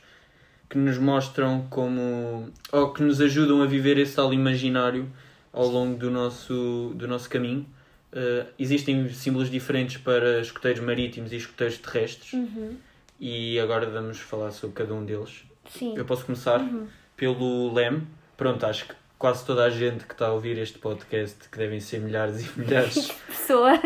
que 0.68 0.76
nos 0.76 0.98
mostram 0.98 1.66
como. 1.70 2.50
ou 2.70 2.92
que 2.92 3.02
nos 3.02 3.20
ajudam 3.22 3.62
a 3.62 3.66
viver 3.66 3.96
esse 3.96 4.14
tal 4.14 4.34
imaginário 4.34 5.10
ao 5.52 5.66
longo 5.66 5.96
do 5.96 6.10
nosso, 6.10 6.92
do 6.94 7.08
nosso 7.08 7.30
caminho. 7.30 7.66
Eh, 8.12 8.46
existem 8.58 9.08
símbolos 9.08 9.50
diferentes 9.50 9.96
para 9.96 10.40
escoteiros 10.40 10.80
marítimos 10.84 11.32
e 11.32 11.36
escoteiros 11.36 11.78
terrestres 11.78 12.32
Uhum. 12.34 12.76
e 13.18 13.58
agora 13.58 13.88
vamos 13.88 14.18
falar 14.20 14.50
sobre 14.50 14.76
cada 14.76 14.92
um 14.92 15.04
deles. 15.06 15.42
Sim. 15.70 15.94
Eu 15.96 16.04
posso 16.04 16.26
começar 16.26 16.60
Uhum. 16.60 16.86
pelo 17.16 17.72
leme. 17.72 18.06
Pronto, 18.36 18.66
acho 18.66 18.86
que 18.88 18.94
quase 19.18 19.44
toda 19.46 19.64
a 19.64 19.70
gente 19.70 20.04
que 20.04 20.12
está 20.12 20.26
a 20.28 20.32
ouvir 20.32 20.58
este 20.58 20.78
podcast, 20.78 21.48
que 21.48 21.58
devem 21.58 21.80
ser 21.80 22.00
milhares 22.00 22.44
e 22.44 22.58
milhares, 22.60 23.10
Pessoa. 23.26 23.80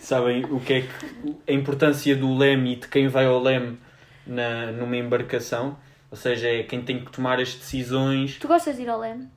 sabem 0.00 0.44
o 0.46 0.60
que 0.60 0.72
é 0.72 0.80
que, 0.82 1.36
a 1.48 1.52
importância 1.52 2.14
do 2.16 2.36
leme 2.36 2.72
e 2.74 2.76
de 2.76 2.88
quem 2.88 3.08
vai 3.08 3.26
ao 3.26 3.40
leme 3.42 3.78
na, 4.26 4.72
numa 4.72 4.96
embarcação. 4.96 5.78
Ou 6.10 6.16
seja, 6.16 6.48
é 6.48 6.62
quem 6.62 6.82
tem 6.82 7.04
que 7.04 7.10
tomar 7.10 7.40
as 7.40 7.54
decisões. 7.54 8.38
Tu 8.38 8.46
gostas 8.46 8.76
de 8.76 8.82
ir 8.82 8.88
ao 8.88 9.00
leme? 9.00 9.28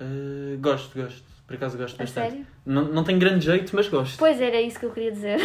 Uh, 0.00 0.56
gosto, 0.60 0.98
gosto. 1.00 1.28
Por 1.46 1.56
acaso 1.56 1.78
gosto 1.78 1.94
A 1.96 2.04
bastante. 2.04 2.30
sério? 2.30 2.46
Não, 2.64 2.84
não 2.84 3.02
tem 3.04 3.18
grande 3.18 3.44
jeito, 3.46 3.74
mas 3.74 3.88
gosto. 3.88 4.18
Pois 4.18 4.38
era 4.40 4.60
isso 4.60 4.78
que 4.78 4.84
eu 4.86 4.90
queria 4.90 5.12
dizer. 5.12 5.38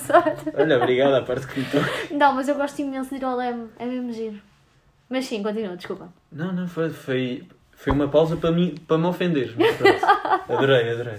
Olha, 0.56 0.78
obrigado 0.78 1.14
à 1.14 1.22
parte 1.22 1.46
que 1.46 1.60
me 1.60 1.66
toca. 1.66 2.14
Não, 2.14 2.32
mas 2.34 2.48
eu 2.48 2.54
gosto 2.54 2.78
imenso 2.80 3.10
de 3.10 3.16
ir 3.16 3.24
ao 3.24 3.36
leme. 3.36 3.68
É 3.78 3.84
mesmo 3.84 4.10
giro. 4.12 4.40
Mas 5.08 5.26
sim, 5.26 5.42
continua, 5.42 5.76
desculpa. 5.76 6.12
Não, 6.32 6.52
não, 6.52 6.66
foi, 6.66 6.88
foi, 6.90 7.44
foi 7.82 7.92
uma 7.92 8.08
pausa 8.08 8.36
para, 8.36 8.50
mim, 8.52 8.74
para 8.86 8.98
me 8.98 9.06
ofender. 9.06 9.54
mas 9.56 9.76
pronto. 9.76 10.04
adorei, 10.48 10.90
adorei. 10.90 11.18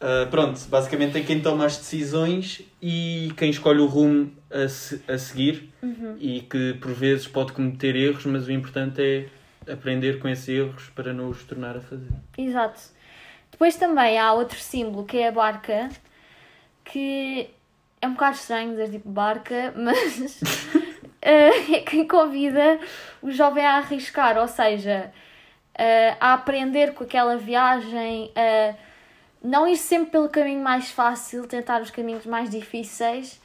Uh, 0.00 0.28
pronto, 0.30 0.60
basicamente 0.68 1.16
é 1.18 1.22
quem 1.22 1.40
toma 1.40 1.64
as 1.64 1.76
decisões 1.76 2.60
e 2.82 3.32
quem 3.36 3.50
escolhe 3.50 3.78
o 3.80 3.86
rumo 3.86 4.32
a, 4.50 4.66
se- 4.68 5.00
a 5.06 5.16
seguir 5.16 5.70
Uhum. 5.82 6.16
e 6.18 6.40
que 6.42 6.74
por 6.80 6.92
vezes 6.92 7.26
pode 7.28 7.52
cometer 7.52 7.94
erros, 7.96 8.24
mas 8.26 8.46
o 8.46 8.52
importante 8.52 9.00
é 9.00 9.72
aprender 9.72 10.18
com 10.18 10.28
esses 10.28 10.48
erros 10.48 10.88
para 10.94 11.12
não 11.12 11.28
os 11.28 11.42
tornar 11.44 11.76
a 11.76 11.80
fazer. 11.80 12.08
Exato. 12.36 12.80
Depois 13.50 13.76
também 13.76 14.18
há 14.18 14.32
outro 14.32 14.58
símbolo 14.58 15.04
que 15.04 15.18
é 15.18 15.28
a 15.28 15.32
barca, 15.32 15.88
que 16.84 17.48
é 18.00 18.06
um 18.08 18.12
bocado 18.12 18.36
estranho 18.36 18.70
dizer 18.70 18.90
tipo 18.90 19.08
barca, 19.08 19.72
mas 19.78 20.40
eh, 21.22 21.74
é 21.76 21.80
quem 21.80 22.06
convida 22.08 22.80
o 23.20 23.30
jovem 23.30 23.64
a 23.64 23.76
arriscar, 23.76 24.36
ou 24.38 24.48
seja, 24.48 25.12
eh, 25.74 26.16
a 26.20 26.34
aprender 26.34 26.94
com 26.94 27.04
aquela 27.04 27.36
viagem, 27.36 28.30
a 28.36 28.74
não 29.42 29.66
ir 29.66 29.76
sempre 29.76 30.10
pelo 30.10 30.28
caminho 30.28 30.62
mais 30.62 30.90
fácil, 30.90 31.46
tentar 31.46 31.82
os 31.82 31.90
caminhos 31.90 32.26
mais 32.26 32.48
difíceis. 32.48 33.40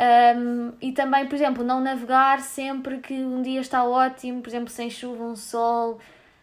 Um, 0.00 0.72
e 0.80 0.92
também, 0.92 1.26
por 1.26 1.34
exemplo, 1.34 1.62
não 1.62 1.80
navegar 1.80 2.40
sempre 2.40 2.98
que 2.98 3.12
um 3.12 3.42
dia 3.42 3.60
está 3.60 3.84
ótimo, 3.84 4.40
por 4.40 4.48
exemplo, 4.48 4.70
sem 4.70 4.88
chuva, 4.88 5.24
um 5.24 5.36
sol. 5.36 5.98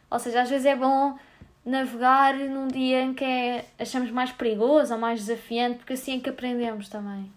Ou 0.10 0.20
seja, 0.20 0.42
às 0.42 0.50
vezes 0.50 0.66
é 0.66 0.76
bom 0.76 1.18
navegar 1.66 2.36
num 2.36 2.68
dia 2.68 3.02
em 3.02 3.14
que 3.14 3.26
é, 3.26 3.66
achamos 3.80 4.10
mais 4.12 4.32
perigoso 4.32 4.94
ou 4.94 5.00
mais 5.00 5.20
desafiante, 5.22 5.80
porque 5.80 5.94
assim 5.94 6.18
é 6.18 6.20
que 6.20 6.30
aprendemos 6.30 6.88
também. 6.88 7.32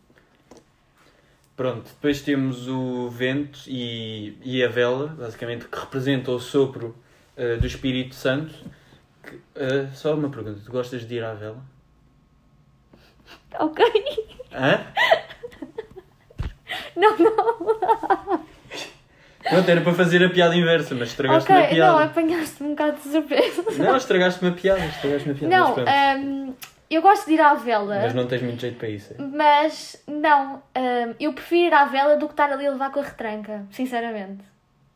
Pronto, 1.57 1.89
depois 1.89 2.23
temos 2.23 2.69
o 2.69 3.09
vento 3.11 3.61
e, 3.67 4.37
e 4.43 4.63
a 4.63 4.69
vela, 4.69 5.09
basicamente, 5.09 5.67
que 5.67 5.79
representa 5.79 6.31
o 6.31 6.39
sopro 6.39 6.95
uh, 7.41 7.61
do 7.61 7.67
Espírito 7.67 8.15
Santo. 8.15 8.53
Que, 9.23 9.35
uh, 9.37 9.89
só 9.95 10.15
uma 10.15 10.31
pergunta, 10.31 10.61
tu 10.65 10.71
gostas 10.71 11.07
de 11.07 11.15
ir 11.17 11.25
à 11.25 11.35
vela? 11.35 11.63
Ok. 13.59 13.85
Hã? 14.53 14.81
Não, 16.97 17.17
não. 17.19 18.45
Pronto, 19.49 19.69
era 19.69 19.81
para 19.81 19.95
fazer 19.95 20.25
a 20.25 20.31
piada 20.31 20.55
inversa, 20.55 20.95
mas 20.95 21.09
estragaste-me 21.09 21.59
a 21.59 21.63
Ok, 21.63 21.75
piada. 21.75 21.93
não, 21.93 21.99
apanhaste-me 21.99 22.69
um 22.69 22.73
bocado 22.75 22.97
de 22.99 23.09
surpresa. 23.09 23.65
Não, 23.79 23.97
estragaste-me 23.97 24.51
a 24.51 24.55
piada, 24.55 24.85
estragaste-me 24.87 25.35
a 25.35 25.39
piada. 25.39 25.57
Não, 25.85 26.21
um, 26.21 26.55
eu 26.91 27.03
gosto 27.03 27.27
de 27.27 27.33
ir 27.35 27.41
à 27.41 27.55
vela. 27.55 28.01
mas 28.03 28.15
não 28.15 28.27
tens 28.27 28.43
muito 28.43 28.61
jeito 28.61 28.77
para 28.79 28.89
isso. 28.89 29.13
é? 29.13 29.17
Mas 29.23 30.03
não, 30.07 30.57
hum, 30.57 31.15
eu 31.19 31.33
prefiro 31.33 31.69
ir 31.69 31.75
à 31.75 31.85
vela 31.87 32.17
do 32.17 32.27
que 32.27 32.33
estar 32.35 32.53
ali 32.53 32.67
a 32.67 32.71
levar 32.71 32.93
com 32.93 33.01
a 33.01 33.03
retranca, 33.03 33.65
sinceramente. 33.73 34.45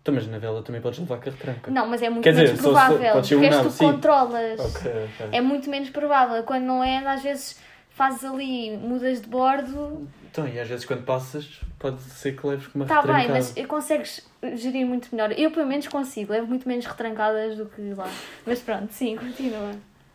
Então, 0.04 0.12
mas 0.12 0.26
na 0.26 0.36
vela 0.36 0.62
também 0.62 0.82
podes 0.82 0.98
levar 0.98 1.16
com 1.16 1.30
a 1.30 1.32
retranca. 1.32 1.70
Não, 1.70 1.86
mas 1.88 2.02
é 2.02 2.10
muito 2.10 2.24
Quer 2.24 2.32
dizer, 2.32 2.42
menos 2.44 2.60
só 2.60 2.68
se- 2.68 2.72
provável. 2.74 3.12
pode 3.14 3.26
ser 3.26 3.36
um 3.36 3.40
porque 3.40 3.54
nabo, 3.56 3.68
tu 3.70 3.72
sim. 3.72 3.84
controlas. 3.90 4.60
Ok, 4.60 4.90
ok. 4.92 5.28
É 5.32 5.40
muito 5.40 5.70
menos 5.70 5.88
provável. 5.88 6.42
Quando 6.42 6.64
não 6.64 6.84
é, 6.84 6.98
às 6.98 7.22
vezes 7.22 7.58
fazes 7.88 8.22
ali, 8.22 8.76
mudas 8.76 9.22
de 9.22 9.28
bordo. 9.28 10.06
Então, 10.30 10.46
e 10.46 10.60
às 10.60 10.68
vezes 10.68 10.84
quando 10.84 11.04
passas, 11.04 11.58
pode 11.78 12.02
ser 12.02 12.36
que 12.36 12.46
leves 12.46 12.66
com 12.66 12.78
uma 12.78 12.84
Está 12.84 12.96
Tá 12.96 13.02
bem, 13.02 13.12
retrancada. 13.12 13.38
mas 13.38 13.56
eu 13.56 13.66
consegues 13.66 14.28
gerir 14.56 14.84
muito 14.84 15.08
melhor. 15.10 15.32
Eu, 15.38 15.50
pelo 15.50 15.64
menos, 15.66 15.88
consigo. 15.88 16.32
Levo 16.32 16.48
muito 16.48 16.68
menos 16.68 16.84
retrancadas 16.84 17.56
do 17.56 17.64
que 17.64 17.80
lá. 17.94 18.10
Mas 18.44 18.60
pronto, 18.60 18.92
sim, 18.92 19.16
continua. 19.16 19.72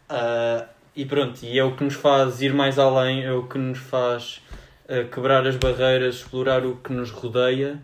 Ah, 0.08 0.66
e 0.96 1.04
pronto, 1.04 1.42
e 1.44 1.58
é 1.58 1.64
o 1.64 1.76
que 1.76 1.84
nos 1.84 1.96
faz 1.96 2.44
ir 2.44 2.54
mais 2.54 2.78
além, 2.78 3.24
é 3.24 3.32
o 3.32 3.48
que 3.48 3.58
nos 3.58 3.80
faz 3.80 4.40
ah, 4.88 5.04
quebrar 5.12 5.48
as 5.48 5.56
barreiras, 5.56 6.16
explorar 6.18 6.64
o 6.64 6.76
que 6.76 6.94
nos 6.94 7.10
rodeia 7.10 7.80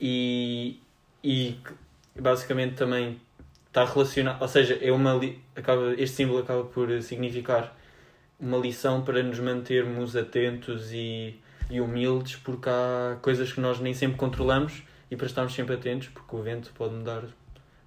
e, 0.00 0.78
e 1.24 1.58
basicamente 2.14 2.74
também 2.74 3.18
está 3.66 3.82
relacionado, 3.84 4.42
ou 4.42 4.46
seja, 4.46 4.78
é 4.80 4.92
uma 4.92 5.18
acaba, 5.56 5.94
este 5.94 6.16
símbolo 6.16 6.40
acaba 6.40 6.64
por 6.64 7.02
significar 7.02 7.74
uma 8.38 8.58
lição 8.58 9.02
para 9.02 9.22
nos 9.22 9.40
mantermos 9.40 10.14
atentos 10.14 10.92
e, 10.92 11.40
e 11.70 11.80
humildes, 11.80 12.36
porque 12.36 12.68
há 12.68 13.16
coisas 13.22 13.50
que 13.52 13.60
nós 13.60 13.80
nem 13.80 13.94
sempre 13.94 14.18
controlamos 14.18 14.82
e 15.10 15.16
para 15.16 15.26
estarmos 15.26 15.54
sempre 15.54 15.74
atentos, 15.74 16.08
porque 16.08 16.36
o 16.36 16.42
vento 16.42 16.70
pode 16.74 16.94
mudar 16.94 17.22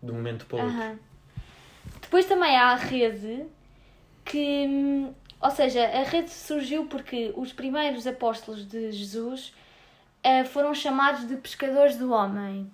de 0.02 0.12
um 0.12 0.16
momento 0.16 0.46
para 0.48 0.58
o 0.58 0.62
outro. 0.64 0.76
Aham. 0.76 1.00
Depois 2.02 2.26
também 2.26 2.58
há 2.58 2.72
a 2.72 2.76
rede, 2.76 3.46
que, 4.26 5.08
ou 5.40 5.52
seja, 5.52 5.86
a 5.86 6.04
rede 6.04 6.32
surgiu 6.32 6.86
porque 6.86 7.32
os 7.36 7.54
primeiros 7.54 8.08
apóstolos 8.08 8.68
de 8.68 8.92
Jesus 8.92 9.54
eh, 10.24 10.44
foram 10.44 10.74
chamados 10.74 11.28
de 11.28 11.36
pescadores 11.38 11.96
do 11.98 12.12
homem. 12.12 12.70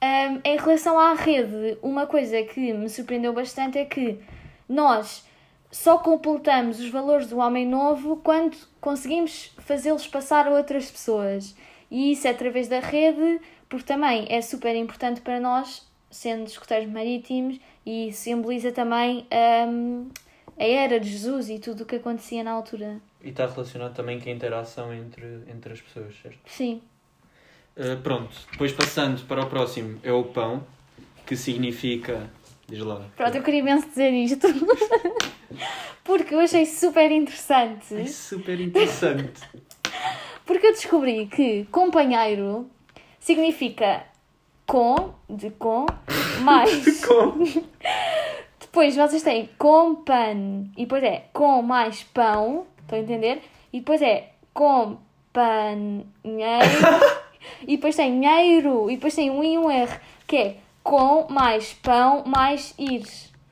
Hum, 0.00 0.40
em 0.44 0.56
relação 0.56 0.98
à 0.98 1.14
rede, 1.14 1.76
uma 1.82 2.06
coisa 2.06 2.42
que 2.44 2.72
me 2.72 2.88
surpreendeu 2.88 3.32
bastante 3.32 3.78
é 3.78 3.84
que 3.84 4.20
nós 4.68 5.26
só 5.70 5.98
completamos 5.98 6.78
os 6.78 6.88
valores 6.88 7.28
do 7.28 7.38
homem 7.38 7.66
novo 7.66 8.16
quando 8.18 8.56
conseguimos 8.80 9.52
fazê-los 9.58 10.06
passar 10.06 10.46
a 10.46 10.50
outras 10.50 10.90
pessoas. 10.90 11.54
E 11.90 12.12
isso 12.12 12.26
é 12.26 12.30
através 12.30 12.68
da 12.68 12.80
rede, 12.80 13.40
porque 13.68 13.86
também 13.86 14.26
é 14.28 14.40
super 14.40 14.74
importante 14.76 15.20
para 15.20 15.40
nós, 15.40 15.86
sendo 16.10 16.46
escuteiros 16.46 16.88
marítimos, 16.88 17.58
e 17.84 18.12
simboliza 18.12 18.70
também 18.70 19.26
hum, 19.68 20.08
a 20.58 20.64
era 20.64 21.00
de 21.00 21.08
Jesus 21.08 21.48
e 21.48 21.58
tudo 21.58 21.82
o 21.82 21.86
que 21.86 21.96
acontecia 21.96 22.44
na 22.44 22.52
altura. 22.52 23.00
E 23.22 23.30
está 23.30 23.46
relacionado 23.46 23.94
também 23.94 24.20
com 24.20 24.28
a 24.28 24.32
interação 24.32 24.92
entre, 24.92 25.42
entre 25.48 25.72
as 25.72 25.80
pessoas, 25.80 26.14
certo? 26.22 26.38
Sim. 26.46 26.82
Uh, 27.78 27.96
pronto, 28.02 28.34
depois 28.50 28.72
passando 28.72 29.24
para 29.26 29.40
o 29.40 29.46
próximo 29.46 30.00
é 30.02 30.12
o 30.12 30.24
pão, 30.24 30.66
que 31.24 31.36
significa. 31.36 32.28
Diz 32.66 32.80
lá. 32.80 33.06
Pronto, 33.16 33.36
eu 33.36 33.42
queria 33.42 33.60
imenso 33.60 33.88
dizer 33.88 34.10
isto. 34.10 34.48
porque 36.02 36.34
eu 36.34 36.40
achei 36.40 36.66
super 36.66 37.12
interessante. 37.12 37.94
É 37.94 38.06
super 38.06 38.60
interessante. 38.60 39.40
Porque 40.44 40.66
eu 40.66 40.72
descobri 40.72 41.26
que 41.26 41.66
companheiro 41.66 42.68
significa 43.20 44.04
com, 44.66 45.14
de 45.30 45.50
com, 45.50 45.86
mais. 46.40 47.00
Com. 47.06 47.38
Depois 48.60 48.96
vocês 48.96 49.22
têm 49.22 49.48
compan 49.56 50.64
e 50.76 50.82
depois 50.82 51.02
é 51.02 51.24
com 51.32 51.62
mais 51.62 52.02
pão, 52.02 52.66
estão 52.82 52.98
a 52.98 53.02
entender? 53.02 53.40
E 53.72 53.78
depois 53.78 54.02
é 54.02 54.32
companheiro 54.52 56.08
e 57.62 57.76
depois 57.76 57.96
tem 57.96 58.20
dinheiro 58.20 58.90
e 58.90 58.94
depois 58.94 59.14
tem 59.14 59.30
um 59.30 59.42
I 59.42 59.54
e 59.54 59.58
um 59.58 59.70
R, 59.70 60.00
que 60.26 60.36
é 60.36 60.56
com 60.82 61.26
mais 61.30 61.72
pão 61.74 62.24
mais 62.26 62.74
ir. 62.78 63.02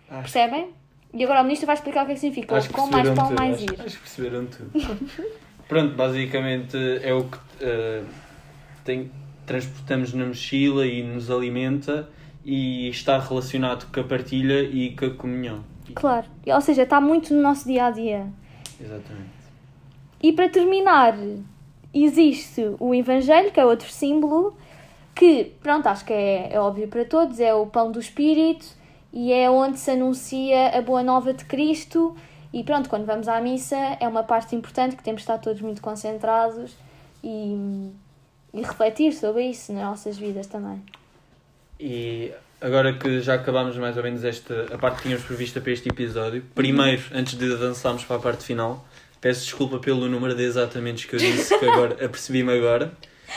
Acho, 0.09 0.21
Percebem? 0.21 0.69
E 1.13 1.25
agora 1.25 1.41
o 1.41 1.45
ministro 1.45 1.67
vai 1.67 1.75
explicar 1.75 2.03
o 2.03 2.07
que 2.07 2.13
é 2.13 2.15
que 2.15 2.21
significa 2.21 2.57
acho 2.57 2.71
com 2.71 2.87
mais 2.87 3.09
pão 3.11 3.29
tudo. 3.29 3.41
mais 3.41 3.55
acho, 3.55 3.65
ir. 3.65 3.81
acho 3.81 3.97
que 3.97 4.03
perceberam 4.03 4.47
tudo. 4.47 4.71
Pronto, 5.69 5.95
basicamente 5.95 6.77
é 7.03 7.13
o 7.13 7.25
que 7.25 7.37
uh, 7.37 8.07
tem, 8.85 9.11
transportamos 9.45 10.13
na 10.13 10.27
mochila 10.27 10.87
e 10.87 11.03
nos 11.03 11.31
alimenta 11.31 12.09
e 12.45 12.89
está 12.89 13.19
relacionado 13.19 13.91
com 13.93 14.01
a 14.01 14.05
partilha 14.05 14.63
e 14.63 14.95
com 14.95 15.07
a 15.07 15.11
comunhão. 15.11 15.65
Claro. 15.95 16.27
Ou 16.47 16.61
seja, 16.61 16.83
está 16.83 17.01
muito 17.01 17.35
no 17.35 17.43
nosso 17.43 17.67
dia 17.67 17.87
a 17.87 17.91
dia. 17.91 18.27
Exatamente. 18.81 19.37
E 20.23 20.33
para 20.33 20.49
terminar, 20.49 21.17
existe 22.05 22.75
o 22.79 22.95
Evangelho, 22.95 23.51
que 23.51 23.61
é 23.61 23.65
outro 23.65 23.91
símbolo, 23.91 24.57
que, 25.15 25.53
pronto, 25.63 25.87
acho 25.87 26.05
que 26.05 26.13
é, 26.13 26.53
é 26.53 26.61
óbvio 26.61 26.89
para 26.89 27.05
todos, 27.05 27.41
é 27.41 27.55
o 27.55 27.67
pão 27.67 27.91
do 27.91 27.99
Espírito 27.99 28.67
e 29.13 29.33
é 29.33 29.51
onde 29.51 29.79
se 29.79 29.91
anuncia 29.91 30.77
a 30.77 30.83
boa 30.83 31.03
nova 31.03 31.33
de 31.33 31.45
Cristo. 31.45 32.15
E 32.53 32.63
pronto, 32.63 32.89
quando 32.89 33.07
vamos 33.07 33.29
à 33.29 33.41
missa 33.41 33.77
é 33.99 34.07
uma 34.07 34.23
parte 34.23 34.55
importante 34.55 34.95
que 34.95 35.03
temos 35.03 35.21
de 35.21 35.25
estar 35.25 35.39
todos 35.39 35.63
muito 35.63 35.81
concentrados 35.81 36.77
e, 37.25 37.91
e 38.53 38.61
refletir 38.61 39.13
sobre 39.13 39.45
isso 39.47 39.73
nas 39.73 39.83
nossas 39.83 40.19
vidas 40.19 40.47
também. 40.47 40.83
E 41.81 42.33
agora 42.61 42.93
que 42.93 43.21
já 43.21 43.35
acabámos 43.35 43.77
mais 43.77 43.97
ou 43.97 44.03
menos 44.03 44.25
esta, 44.25 44.67
a 44.73 44.79
parte 44.79 44.97
que 44.97 45.03
tínhamos 45.05 45.25
prevista 45.25 45.61
para 45.61 45.73
este 45.73 45.89
episódio, 45.89 46.45
primeiro, 46.55 47.03
antes 47.13 47.39
de 47.39 47.53
avançarmos 47.53 48.05
para 48.05 48.17
a 48.17 48.21
parte 48.21 48.45
final, 48.45 48.85
peço 49.27 49.43
desculpa 49.43 49.81
pelo 49.81 50.09
número 50.09 50.37
de 50.37 50.45
exatamentos 50.45 51.05
que 51.05 51.17
eu 51.17 51.19
disse, 51.19 51.59
que 51.59 51.65
agora 51.65 51.95
apercebi-me 52.07 52.53
agora. 52.53 52.97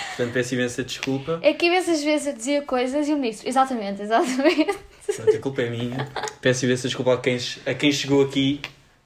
Portanto, 0.10 0.34
peço 0.34 0.54
imensa 0.54 0.84
desculpa. 0.84 1.40
É 1.42 1.52
que 1.52 1.66
imensas 1.66 2.04
vezes 2.04 2.28
eu 2.28 2.34
dizia 2.34 2.62
coisas 2.62 3.08
e 3.08 3.14
o 3.14 3.18
ministro, 3.18 3.50
exatamente, 3.50 4.04
exatamente. 4.04 4.78
Portanto, 5.04 5.36
a 5.36 5.40
culpa 5.40 5.64
é 5.64 5.70
minha. 5.72 6.08
Peço 6.40 6.66
imensa 6.66 6.88
desculpa 6.88 7.16
a 7.16 7.18
quem, 7.18 7.40
a 7.66 7.74
quem 7.74 7.92
chegou 7.92 8.24
aqui. 8.24 8.62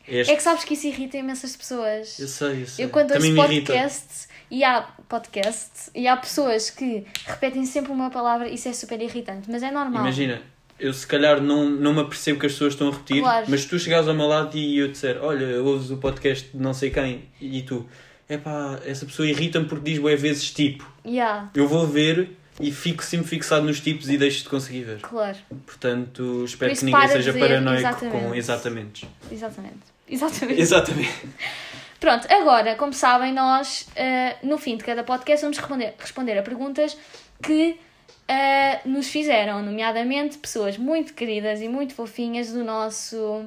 Este... 0.05 0.33
É 0.33 0.35
que 0.35 0.43
sabes 0.43 0.65
que 0.65 0.73
isso 0.73 0.85
irrita 0.87 1.15
imensas 1.15 1.55
pessoas. 1.55 2.19
Eu 2.19 2.27
sei, 2.27 2.63
eu 2.63 2.67
sei. 2.67 2.83
Eu 2.83 2.89
quando 2.89 3.13
Também 3.13 3.31
ouço 3.31 3.47
podcasts 3.47 4.27
e 4.51 4.61
há 4.65 4.81
podcasts 5.07 5.89
e 5.95 6.05
há 6.05 6.17
pessoas 6.17 6.69
que 6.69 7.05
repetem 7.25 7.65
sempre 7.65 7.93
uma 7.93 8.09
palavra, 8.09 8.49
isso 8.49 8.67
é 8.67 8.73
super 8.73 9.01
irritante, 9.01 9.49
mas 9.49 9.63
é 9.63 9.71
normal. 9.71 10.01
Imagina, 10.01 10.41
eu 10.83 10.93
se 10.93 11.07
calhar 11.07 11.41
não, 11.41 11.69
não 11.69 11.93
me 11.93 12.01
apercebo 12.01 12.39
que 12.39 12.45
as 12.45 12.51
pessoas 12.53 12.73
estão 12.73 12.89
a 12.89 12.91
repetir, 12.91 13.21
Claro. 13.21 13.45
mas 13.49 13.61
se 13.61 13.67
tu 13.67 13.79
chegares 13.79 14.07
ao 14.07 14.13
meu 14.13 14.27
lado 14.27 14.57
e 14.57 14.77
eu 14.79 14.87
disser, 14.89 15.17
olha, 15.21 15.61
ouves 15.61 15.89
o 15.91 15.97
podcast 15.97 16.49
de 16.51 16.57
não 16.61 16.73
sei 16.73 16.89
quem, 16.89 17.23
e 17.41 17.61
tu, 17.63 17.87
epá, 18.29 18.79
essa 18.85 19.05
pessoa 19.05 19.27
irrita-me 19.27 19.65
porque 19.65 19.91
diz 19.91 19.99
bué 19.99 20.15
vezes 20.15 20.51
tipo. 20.51 20.87
Yeah, 21.05 21.49
Eu 21.55 21.67
vou 21.67 21.87
ver 21.87 22.31
e 22.59 22.71
fico 22.71 23.03
sempre 23.03 23.27
fixado 23.27 23.65
nos 23.65 23.79
tipos 23.79 24.09
e 24.09 24.17
deixo 24.17 24.43
de 24.43 24.49
conseguir 24.49 24.83
ver. 24.83 24.99
claro, 25.01 25.37
Portanto, 25.65 26.43
espero 26.45 26.71
Por 26.71 26.79
que 26.79 26.85
ninguém 26.85 27.07
seja 27.07 27.33
paranoico 27.33 27.79
exatamente. 27.79 28.23
com 28.25 28.35
exatamente. 28.35 29.07
exatamente. 29.31 29.93
Exatamente. 30.07 30.61
Exatamente. 30.61 31.27
Pronto, 31.99 32.27
agora, 32.31 32.75
como 32.75 32.91
sabem, 32.93 33.33
nós 33.33 33.87
eh, 33.95 34.35
no 34.43 34.57
fim 34.57 34.75
de 34.75 34.83
cada 34.83 35.03
podcast 35.03 35.41
vamos 35.41 35.57
responder, 35.57 35.93
responder 35.97 36.37
a 36.37 36.43
perguntas 36.43 36.97
que 37.41 37.77
eh, 38.27 38.79
nos 38.85 39.09
fizeram, 39.09 39.61
nomeadamente 39.61 40.37
pessoas 40.37 40.77
muito 40.77 41.13
queridas 41.13 41.61
e 41.61 41.67
muito 41.67 41.93
fofinhas 41.93 42.51
do 42.51 42.63
nosso 42.63 43.45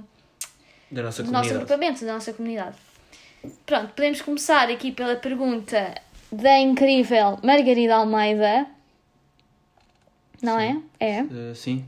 Da 0.91 1.03
nossa 1.03 1.23
do 1.23 1.31
nosso 1.31 1.51
agrupamento, 1.51 2.05
da 2.05 2.15
nossa 2.15 2.33
comunidade. 2.33 2.77
Pronto, 3.65 3.93
podemos 3.95 4.21
começar 4.23 4.69
aqui 4.71 4.93
pela 4.93 5.17
pergunta 5.17 5.95
da 6.31 6.59
incrível 6.59 7.39
Margarida 7.43 7.95
Almeida. 7.97 8.67
Não 10.43 10.59
é? 10.59 10.81
É. 11.01 11.23
Uh, 11.23 11.55
sim. 11.55 11.85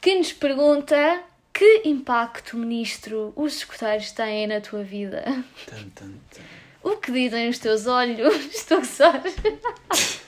Que 0.00 0.16
nos 0.16 0.32
pergunta 0.32 1.22
que 1.52 1.82
impacto, 1.84 2.56
ministro, 2.56 3.32
os 3.36 3.56
escuteiros 3.56 4.10
têm 4.12 4.46
na 4.46 4.60
tua 4.60 4.82
vida? 4.82 5.22
Tan, 5.66 5.88
tan, 5.94 6.12
tan. 6.30 6.42
O 6.82 6.96
que 6.96 7.12
dizem 7.12 7.48
os 7.48 7.58
teus 7.58 7.86
olhos? 7.86 8.34
Estou 8.52 8.78
a 8.78 8.80
gozar. 8.80 9.22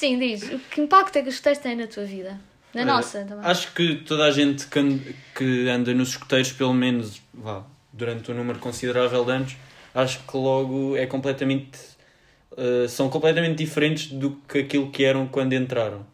Sim, 0.00 0.18
diz. 0.18 0.48
Que 0.70 0.80
impacto 0.80 1.16
é 1.16 1.22
que 1.22 1.28
os 1.28 1.34
escuteiros 1.34 1.62
têm 1.62 1.76
na 1.76 1.86
tua 1.86 2.04
vida? 2.04 2.40
Na 2.72 2.80
Olha, 2.80 2.92
nossa 2.94 3.22
também. 3.22 3.44
Acho 3.44 3.70
que 3.74 3.96
toda 3.96 4.24
a 4.24 4.30
gente 4.30 4.66
que 4.66 4.78
anda, 4.78 4.98
que 5.36 5.68
anda 5.68 5.92
nos 5.92 6.08
escuteiros, 6.08 6.50
pelo 6.52 6.72
menos 6.72 7.20
vá, 7.34 7.62
durante 7.92 8.30
um 8.30 8.34
número 8.34 8.58
considerável 8.60 9.22
de 9.26 9.30
anos, 9.32 9.56
acho 9.94 10.20
que 10.20 10.36
logo 10.38 10.96
é 10.96 11.04
completamente. 11.04 11.78
uh, 12.52 12.88
são 12.88 13.10
completamente 13.10 13.58
diferentes 13.58 14.06
do 14.06 14.40
que 14.48 14.60
aquilo 14.60 14.90
que 14.90 15.04
eram 15.04 15.26
quando 15.26 15.52
entraram. 15.52 16.06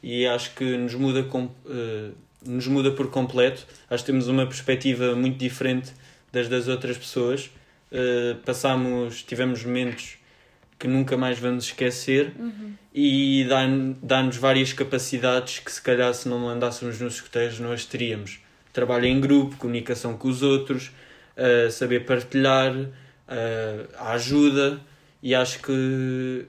E 0.00 0.24
acho 0.24 0.54
que 0.54 0.76
nos 0.76 0.94
muda, 0.94 1.24
com, 1.24 1.46
uh, 1.46 2.14
nos 2.46 2.68
muda 2.68 2.92
por 2.92 3.10
completo. 3.10 3.66
Acho 3.90 4.04
que 4.04 4.12
temos 4.12 4.28
uma 4.28 4.46
perspectiva 4.46 5.16
muito 5.16 5.36
diferente 5.36 5.90
das 6.30 6.48
das 6.48 6.68
outras 6.68 6.96
pessoas. 6.96 7.50
Uh, 7.90 8.36
passámos, 8.44 9.24
tivemos 9.24 9.64
momentos 9.64 10.21
que 10.82 10.88
nunca 10.88 11.16
mais 11.16 11.38
vamos 11.38 11.66
esquecer 11.66 12.32
e 12.92 13.46
dá- 13.48 13.66
dá-nos 14.02 14.36
várias 14.36 14.72
capacidades 14.72 15.60
que 15.60 15.70
se 15.70 15.80
calhar 15.80 16.12
se 16.12 16.28
não 16.28 16.48
andássemos 16.48 17.00
nos 17.00 17.14
escuteiros 17.14 17.60
não 17.60 17.70
as 17.70 17.84
teríamos. 17.84 18.40
Trabalho 18.72 19.06
em 19.06 19.20
grupo, 19.20 19.56
comunicação 19.56 20.16
com 20.18 20.26
os 20.26 20.42
outros, 20.42 20.90
uh, 21.36 21.70
saber 21.70 22.04
partilhar, 22.04 22.74
uh, 22.74 22.88
a 23.96 24.12
ajuda 24.14 24.80
e 25.22 25.36
acho 25.36 25.60
que 25.62 26.46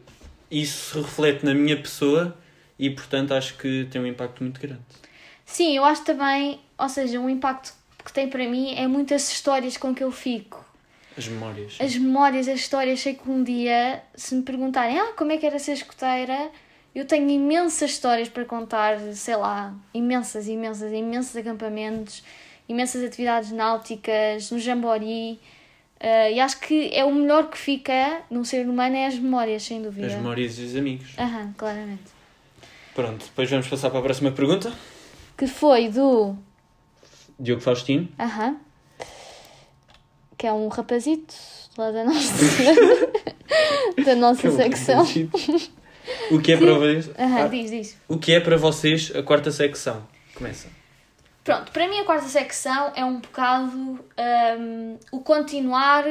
isso 0.49 0.93
se 0.93 0.97
reflete 0.99 1.45
na 1.45 1.53
minha 1.53 1.77
pessoa 1.79 2.35
e 2.79 2.89
portanto 2.89 3.35
acho 3.35 3.55
que 3.55 3.87
tem 3.91 4.01
um 4.01 4.07
impacto 4.07 4.41
muito 4.41 4.59
grande. 4.59 4.81
Sim, 5.45 5.77
eu 5.77 5.85
acho 5.85 6.03
também, 6.03 6.59
ou 6.75 6.89
seja, 6.89 7.19
um 7.19 7.29
impacto 7.29 7.71
que 8.03 8.11
tem 8.11 8.27
para 8.27 8.47
mim 8.49 8.73
é 8.75 8.87
muitas 8.87 9.31
histórias 9.31 9.77
com 9.77 9.93
que 9.93 10.03
eu 10.03 10.11
fico. 10.11 10.65
As 11.17 11.27
memórias. 11.27 11.77
As 11.79 11.95
memórias, 11.95 12.47
as 12.47 12.59
histórias, 12.59 12.99
sei 12.99 13.13
que 13.13 13.29
um 13.29 13.43
dia, 13.43 14.01
se 14.15 14.33
me 14.35 14.41
perguntarem, 14.41 14.99
ah, 14.99 15.13
como 15.15 15.31
é 15.31 15.37
que 15.37 15.45
era 15.45 15.59
ser 15.59 15.73
escoteira, 15.73 16.49
eu 16.95 17.05
tenho 17.05 17.29
imensas 17.29 17.91
histórias 17.91 18.29
para 18.29 18.45
contar, 18.45 18.99
sei 19.13 19.35
lá, 19.35 19.73
imensas, 19.93 20.47
imensas, 20.47 20.91
imensos 20.91 21.35
acampamentos, 21.35 22.23
imensas 22.67 23.03
atividades 23.03 23.51
náuticas, 23.51 24.49
no 24.51 24.59
Jambori. 24.59 25.39
eh, 25.99 26.33
e 26.33 26.39
acho 26.39 26.59
que 26.59 26.89
é 26.93 27.03
o 27.05 27.13
melhor 27.13 27.49
que 27.49 27.57
fica 27.57 28.21
num 28.29 28.43
ser 28.43 28.67
humano 28.67 28.95
é 28.95 29.07
as 29.07 29.15
memórias, 29.15 29.63
sem 29.63 29.81
dúvida. 29.81 30.07
As 30.07 30.13
memórias 30.15 30.57
e 30.59 30.63
os 30.63 30.75
amigos. 30.75 31.13
Aham, 31.17 31.53
claramente. 31.57 32.11
Pronto, 32.93 33.25
depois 33.25 33.49
vamos 33.49 33.67
passar 33.67 33.89
para 33.89 33.99
a 33.99 34.03
próxima 34.03 34.31
pergunta. 34.31 34.71
Que 35.37 35.47
foi 35.47 35.89
do. 35.89 36.35
Diogo 37.39 37.61
Faustino. 37.61 38.07
Aham. 38.19 38.59
Que 40.43 40.47
é 40.47 40.51
um 40.51 40.67
rapazito 40.67 41.33
lá 41.77 41.89
da 41.89 42.03
nossa, 42.03 42.33
da 44.05 44.13
nossa 44.13 44.51
secção. 44.51 45.07
O 46.31 46.41
que 46.41 46.51
é 46.51 46.57
para 46.57 46.73
vocês? 46.73 47.09
Ah, 47.17 47.47
diz, 47.47 47.71
diz. 47.71 47.97
O 48.09 48.17
que 48.17 48.33
é 48.33 48.41
para 48.41 48.57
vocês 48.57 49.09
a 49.15 49.23
quarta 49.23 49.51
secção? 49.51 50.05
Começa. 50.35 50.67
Pronto, 51.45 51.71
para 51.71 51.87
mim 51.87 51.97
a 52.01 52.03
quarta 52.03 52.27
secção 52.27 52.91
é 52.93 53.05
um 53.05 53.21
bocado 53.21 53.71
hum, 53.73 54.97
o 55.13 55.21
continuar 55.21 56.03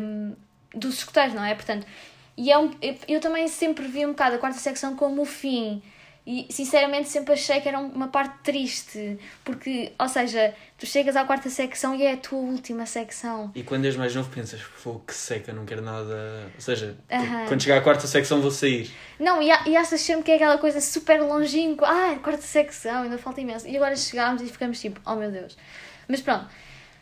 hum, 0.00 0.32
dos 0.74 0.94
escuteiros, 0.94 1.34
não 1.34 1.44
é? 1.44 1.54
Portanto, 1.54 1.86
e 2.38 2.50
é 2.50 2.56
um, 2.56 2.70
eu, 2.80 2.94
eu 3.06 3.20
também 3.20 3.48
sempre 3.48 3.86
vi 3.86 4.06
um 4.06 4.12
bocado 4.12 4.36
a 4.36 4.38
quarta 4.38 4.58
secção 4.58 4.96
como 4.96 5.20
o 5.20 5.26
fim. 5.26 5.82
E 6.26 6.46
sinceramente 6.50 7.08
sempre 7.08 7.32
achei 7.32 7.60
que 7.60 7.68
era 7.68 7.78
uma 7.78 8.08
parte 8.08 8.34
triste. 8.42 9.18
Porque, 9.42 9.92
ou 9.98 10.08
seja, 10.08 10.54
tu 10.78 10.86
chegas 10.86 11.16
à 11.16 11.24
quarta 11.24 11.48
secção 11.48 11.94
e 11.94 12.04
é 12.04 12.12
a 12.12 12.16
tua 12.16 12.38
última 12.38 12.84
secção. 12.86 13.50
E 13.54 13.62
quando 13.62 13.86
és 13.86 13.96
mais 13.96 14.14
novo 14.14 14.30
pensas, 14.30 14.60
fogo 14.60 15.02
que 15.06 15.14
seca, 15.14 15.52
não 15.52 15.64
quero 15.64 15.82
nada. 15.82 16.50
Ou 16.54 16.60
seja, 16.60 16.96
Aham. 17.10 17.46
quando 17.48 17.62
chegar 17.62 17.78
à 17.78 17.80
quarta 17.80 18.06
secção 18.06 18.40
vou 18.40 18.50
sair. 18.50 18.90
Não, 19.18 19.42
e, 19.42 19.48
e 19.66 19.76
achas 19.76 20.00
sempre 20.00 20.24
que 20.24 20.30
é 20.30 20.34
aquela 20.36 20.58
coisa 20.58 20.80
super 20.80 21.20
longínqua. 21.22 21.88
Ah, 21.88 22.18
quarta 22.22 22.42
secção, 22.42 23.02
ainda 23.02 23.16
falta 23.18 23.40
imenso. 23.40 23.66
E 23.66 23.76
agora 23.76 23.96
chegámos 23.96 24.42
e 24.42 24.46
ficamos 24.46 24.80
tipo, 24.80 25.00
oh 25.04 25.16
meu 25.16 25.30
Deus. 25.30 25.56
Mas 26.06 26.20
pronto. 26.20 26.46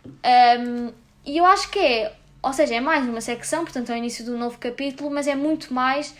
Hum, 0.07 0.93
e 1.25 1.37
eu 1.37 1.45
acho 1.45 1.69
que 1.71 1.79
é, 1.79 2.13
ou 2.43 2.53
seja, 2.53 2.77
é 2.77 2.81
mais 2.81 3.07
uma 3.07 3.21
secção, 3.21 3.65
portanto 3.65 3.91
é 3.91 3.95
o 3.95 3.97
início 3.97 4.25
do 4.25 4.39
novo 4.39 4.59
capítulo, 4.59 5.11
mas 5.11 5.27
é 5.27 5.35
muito 5.35 5.75
mais 5.75 6.15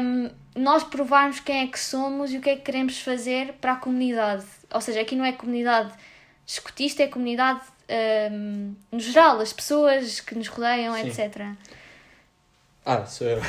hum, 0.00 0.30
nós 0.54 0.82
provarmos 0.84 1.40
quem 1.40 1.62
é 1.62 1.66
que 1.66 1.78
somos 1.78 2.32
e 2.32 2.38
o 2.38 2.40
que 2.40 2.50
é 2.50 2.56
que 2.56 2.62
queremos 2.62 2.98
fazer 3.00 3.54
para 3.60 3.72
a 3.72 3.76
comunidade. 3.76 4.44
Ou 4.72 4.80
seja, 4.80 5.00
aqui 5.00 5.14
não 5.16 5.24
é 5.24 5.32
comunidade 5.32 5.92
escutista, 6.46 7.02
é 7.02 7.06
comunidade 7.06 7.60
hum, 8.32 8.74
no 8.90 8.98
geral, 9.00 9.40
as 9.40 9.52
pessoas 9.52 10.20
que 10.20 10.34
nos 10.34 10.48
rodeiam, 10.48 10.94
Sim. 10.94 11.08
etc. 11.08 11.46
Ah, 12.84 13.04
sou 13.06 13.26
eu. 13.26 13.42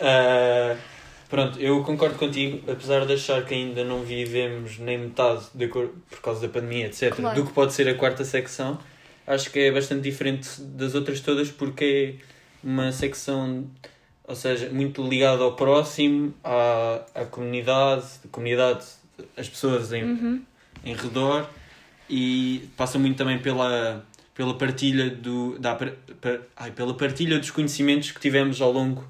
Ah, 0.00 0.76
pronto, 1.28 1.58
eu 1.58 1.82
concordo 1.84 2.18
contigo, 2.18 2.70
apesar 2.70 3.04
de 3.06 3.14
achar 3.14 3.44
que 3.44 3.54
ainda 3.54 3.84
não 3.84 4.02
vivemos 4.02 4.78
nem 4.78 4.98
metade 4.98 5.44
de 5.54 5.68
cor- 5.68 5.90
por 6.10 6.20
causa 6.20 6.46
da 6.46 6.48
pandemia, 6.52 6.86
etc., 6.86 7.14
Claro. 7.14 7.40
do 7.42 7.46
que 7.46 7.52
pode 7.52 7.72
ser 7.72 7.88
a 7.88 7.94
quarta 7.94 8.24
secção, 8.24 8.78
acho 9.26 9.50
que 9.50 9.58
é 9.58 9.70
bastante 9.72 10.02
diferente 10.02 10.48
das 10.60 10.94
outras 10.94 11.20
todas 11.20 11.50
porque 11.50 12.16
é 12.18 12.66
uma 12.66 12.92
secção, 12.92 13.66
ou 14.24 14.34
seja, 14.36 14.68
muito 14.70 15.06
ligada 15.06 15.42
ao 15.42 15.54
próximo, 15.54 16.32
à, 16.44 17.02
à 17.14 17.24
comunidade, 17.24 18.06
comunidade, 18.30 18.84
as 19.36 19.48
pessoas 19.48 19.92
em, 19.92 20.02
Uhum. 20.04 20.42
em 20.84 20.94
redor 20.94 21.48
e 22.08 22.68
passa 22.76 22.98
muito 22.98 23.16
também 23.16 23.38
pela, 23.38 24.04
pela 24.34 24.54
partilha 24.54 25.10
do 25.10 25.58
da, 25.58 25.74
par- 25.74 25.92
ai, 26.56 26.70
pela 26.70 26.94
partilha 26.94 27.38
dos 27.38 27.50
conhecimentos 27.50 28.10
que 28.10 28.20
tivemos 28.20 28.60
ao 28.60 28.72
longo 28.72 29.06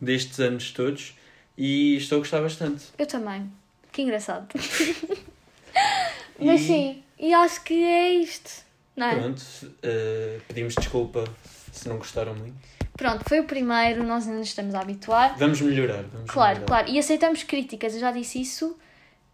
destes 0.00 0.38
anos 0.40 0.70
todos 0.72 1.14
e 1.56 1.96
estou 1.96 2.16
a 2.16 2.18
gostar 2.20 2.40
bastante. 2.40 2.84
Eu 2.98 3.06
também. 3.06 3.50
Que 3.92 4.02
engraçado. 4.02 4.48
Mas 6.38 6.60
E- 6.62 6.66
sim, 6.66 7.02
e 7.18 7.32
acho 7.34 7.62
que 7.62 7.74
é 7.74 8.14
isto. 8.14 8.62
Não 8.96 9.06
é? 9.06 9.14
Pronto, 9.16 9.42
eh, 9.82 10.38
pedimos 10.48 10.74
desculpa 10.74 11.24
se 11.72 11.88
não 11.88 11.96
gostaram 11.98 12.34
muito. 12.34 12.56
Pronto, 13.02 13.24
foi 13.28 13.40
o 13.40 13.44
primeiro, 13.44 14.04
nós 14.04 14.26
ainda 14.26 14.38
nos 14.38 14.46
estamos 14.48 14.74
a 14.76 14.80
habituar. 14.80 15.36
Vamos 15.36 15.60
melhorar. 15.60 16.04
Vamos 16.12 16.30
Claro, 16.30 16.60
melhorar. 16.60 16.66
claro. 16.66 16.88
E 16.90 16.98
aceitamos 17.00 17.42
críticas, 17.42 17.94
eu 17.94 18.00
já 18.00 18.12
disse 18.12 18.40
isso, 18.40 18.78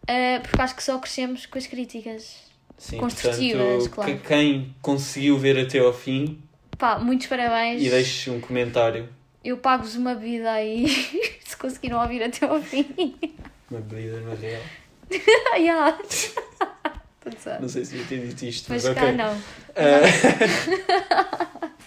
eh, 0.07 0.39
porque 0.39 0.59
acho 0.59 0.75
que 0.75 0.81
só 0.83 0.97
crescemos 0.97 1.45
com 1.45 1.57
as 1.59 1.67
críticas. 1.67 2.35
Sim, 2.79 2.97
construtivas, 2.97 3.87
portanto, 3.87 3.91
claro. 3.93 4.11
que- 4.17 4.27
quem 4.27 4.75
conseguiu 4.81 5.37
ver 5.37 5.59
até 5.59 5.77
ao 5.79 5.93
fim 5.93 6.41
Pá, 6.77 6.97
muitos 6.97 7.27
parabéns. 7.27 7.83
e 7.83 7.89
deixe 7.89 8.29
um 8.31 8.39
comentário. 8.39 9.07
Eu 9.43 9.57
pago-vos 9.57 9.95
uma 9.95 10.15
bebida 10.15 10.49
aí, 10.51 10.87
se 11.45 11.55
conseguiram 11.57 12.01
ouvir 12.01 12.23
até 12.23 12.45
ao 12.47 12.59
fim. 12.61 13.15
Uma 13.69 13.81
bebida 13.81 14.19
no 14.21 14.33
real. 14.35 14.61
Ah, 15.53 15.57
yeah. 15.57 15.99
Não 17.61 17.67
sei 17.69 17.85
se 17.85 17.97
eu 17.97 18.05
tinha 18.07 18.25
dito 18.25 18.43
isto, 18.45 18.71
Mas 18.71 18.83
mas, 18.85 18.95
cá 18.95 19.11
não. 19.11 19.35
E 19.75 21.78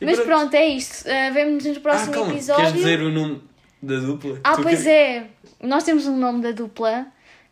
Mas 0.00 0.20
pronto, 0.20 0.54
é 0.54 0.66
isto. 0.66 1.06
Uh, 1.08 1.32
Vemo-nos 1.32 1.64
no 1.64 1.80
próximo 1.80 2.10
ah, 2.10 2.14
calma, 2.14 2.32
episódio. 2.32 2.64
queres 2.64 2.76
dizer 2.78 3.00
o 3.00 3.10
nome 3.10 3.42
da 3.82 3.96
dupla? 3.98 4.40
Ah, 4.44 4.56
Tu 4.56 4.62
pois 4.62 4.82
que- 4.82 4.88
é. 4.88 5.26
Nós 5.62 5.84
temos 5.84 6.06
um 6.06 6.16
nome 6.16 6.42
da 6.42 6.52
dupla 6.52 7.06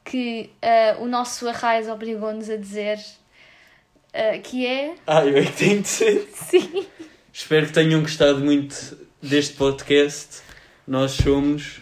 que 0.04 0.50
uh, 0.62 1.02
o 1.02 1.09
nosso 1.09 1.48
Arraiz 1.48 1.88
obrigou-nos 1.88 2.50
a 2.50 2.57
dizer 2.57 2.98
uh, 2.98 4.40
que 4.42 4.66
é. 4.66 4.94
Ah, 5.07 5.24
eu 5.24 5.37
é 5.38 5.44
que 5.46 5.52
tenho 5.52 5.80
de 5.80 5.88
ser. 5.88 6.28
Sim. 6.35 6.87
Espero 7.33 7.66
que 7.66 7.72
tenham 7.72 8.00
gostado 8.02 8.40
muito 8.40 8.96
deste 9.22 9.54
podcast. 9.54 10.42
Nós 10.87 11.12
somos 11.12 11.80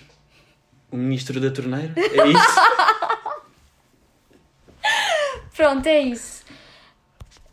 o 0.90 0.96
Ministro 0.96 1.40
da 1.40 1.50
Torneira. 1.50 1.92
É 1.96 2.28
isso? 2.28 2.60
Pronto, 5.56 5.86
é 5.86 6.00
isso. 6.00 6.41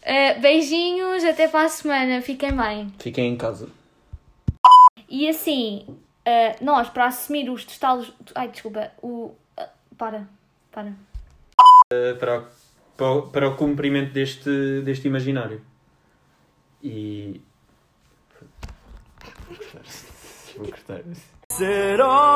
Uh, 0.10 0.40
beijinhos, 0.42 1.24
até 1.24 1.48
para 1.48 1.66
a 1.66 1.70
semana. 1.70 2.20
Fiquem 2.22 2.52
bem. 2.56 2.92
Fiquem 2.98 3.32
em 3.34 3.38
casa. 3.38 3.70
E 5.08 5.30
assim, 5.30 5.86
uh, 5.88 6.56
nós, 6.64 6.90
para 6.90 7.06
assumir 7.06 7.48
os 7.50 7.64
totalos. 7.64 8.12
Ai, 8.34 8.48
desculpa. 8.48 8.92
O. 9.04 9.36
uh, 9.60 9.68
para, 9.98 10.28
para. 10.72 10.94
Uh, 11.94 12.16
para, 12.20 12.40
o- 12.40 12.48
para, 12.98 13.12
o- 13.12 13.22
para 13.30 13.48
o 13.50 13.56
cumprimento 13.56 14.12
deste, 14.12 14.82
deste 14.82 15.08
imaginário. 15.08 15.62
E. 16.82 17.40
Vou 19.48 19.58
cortar. 19.58 19.82
Vou 20.58 20.68
cortar. 20.68 21.02
Ser 21.52 22.02
homem 22.02 22.30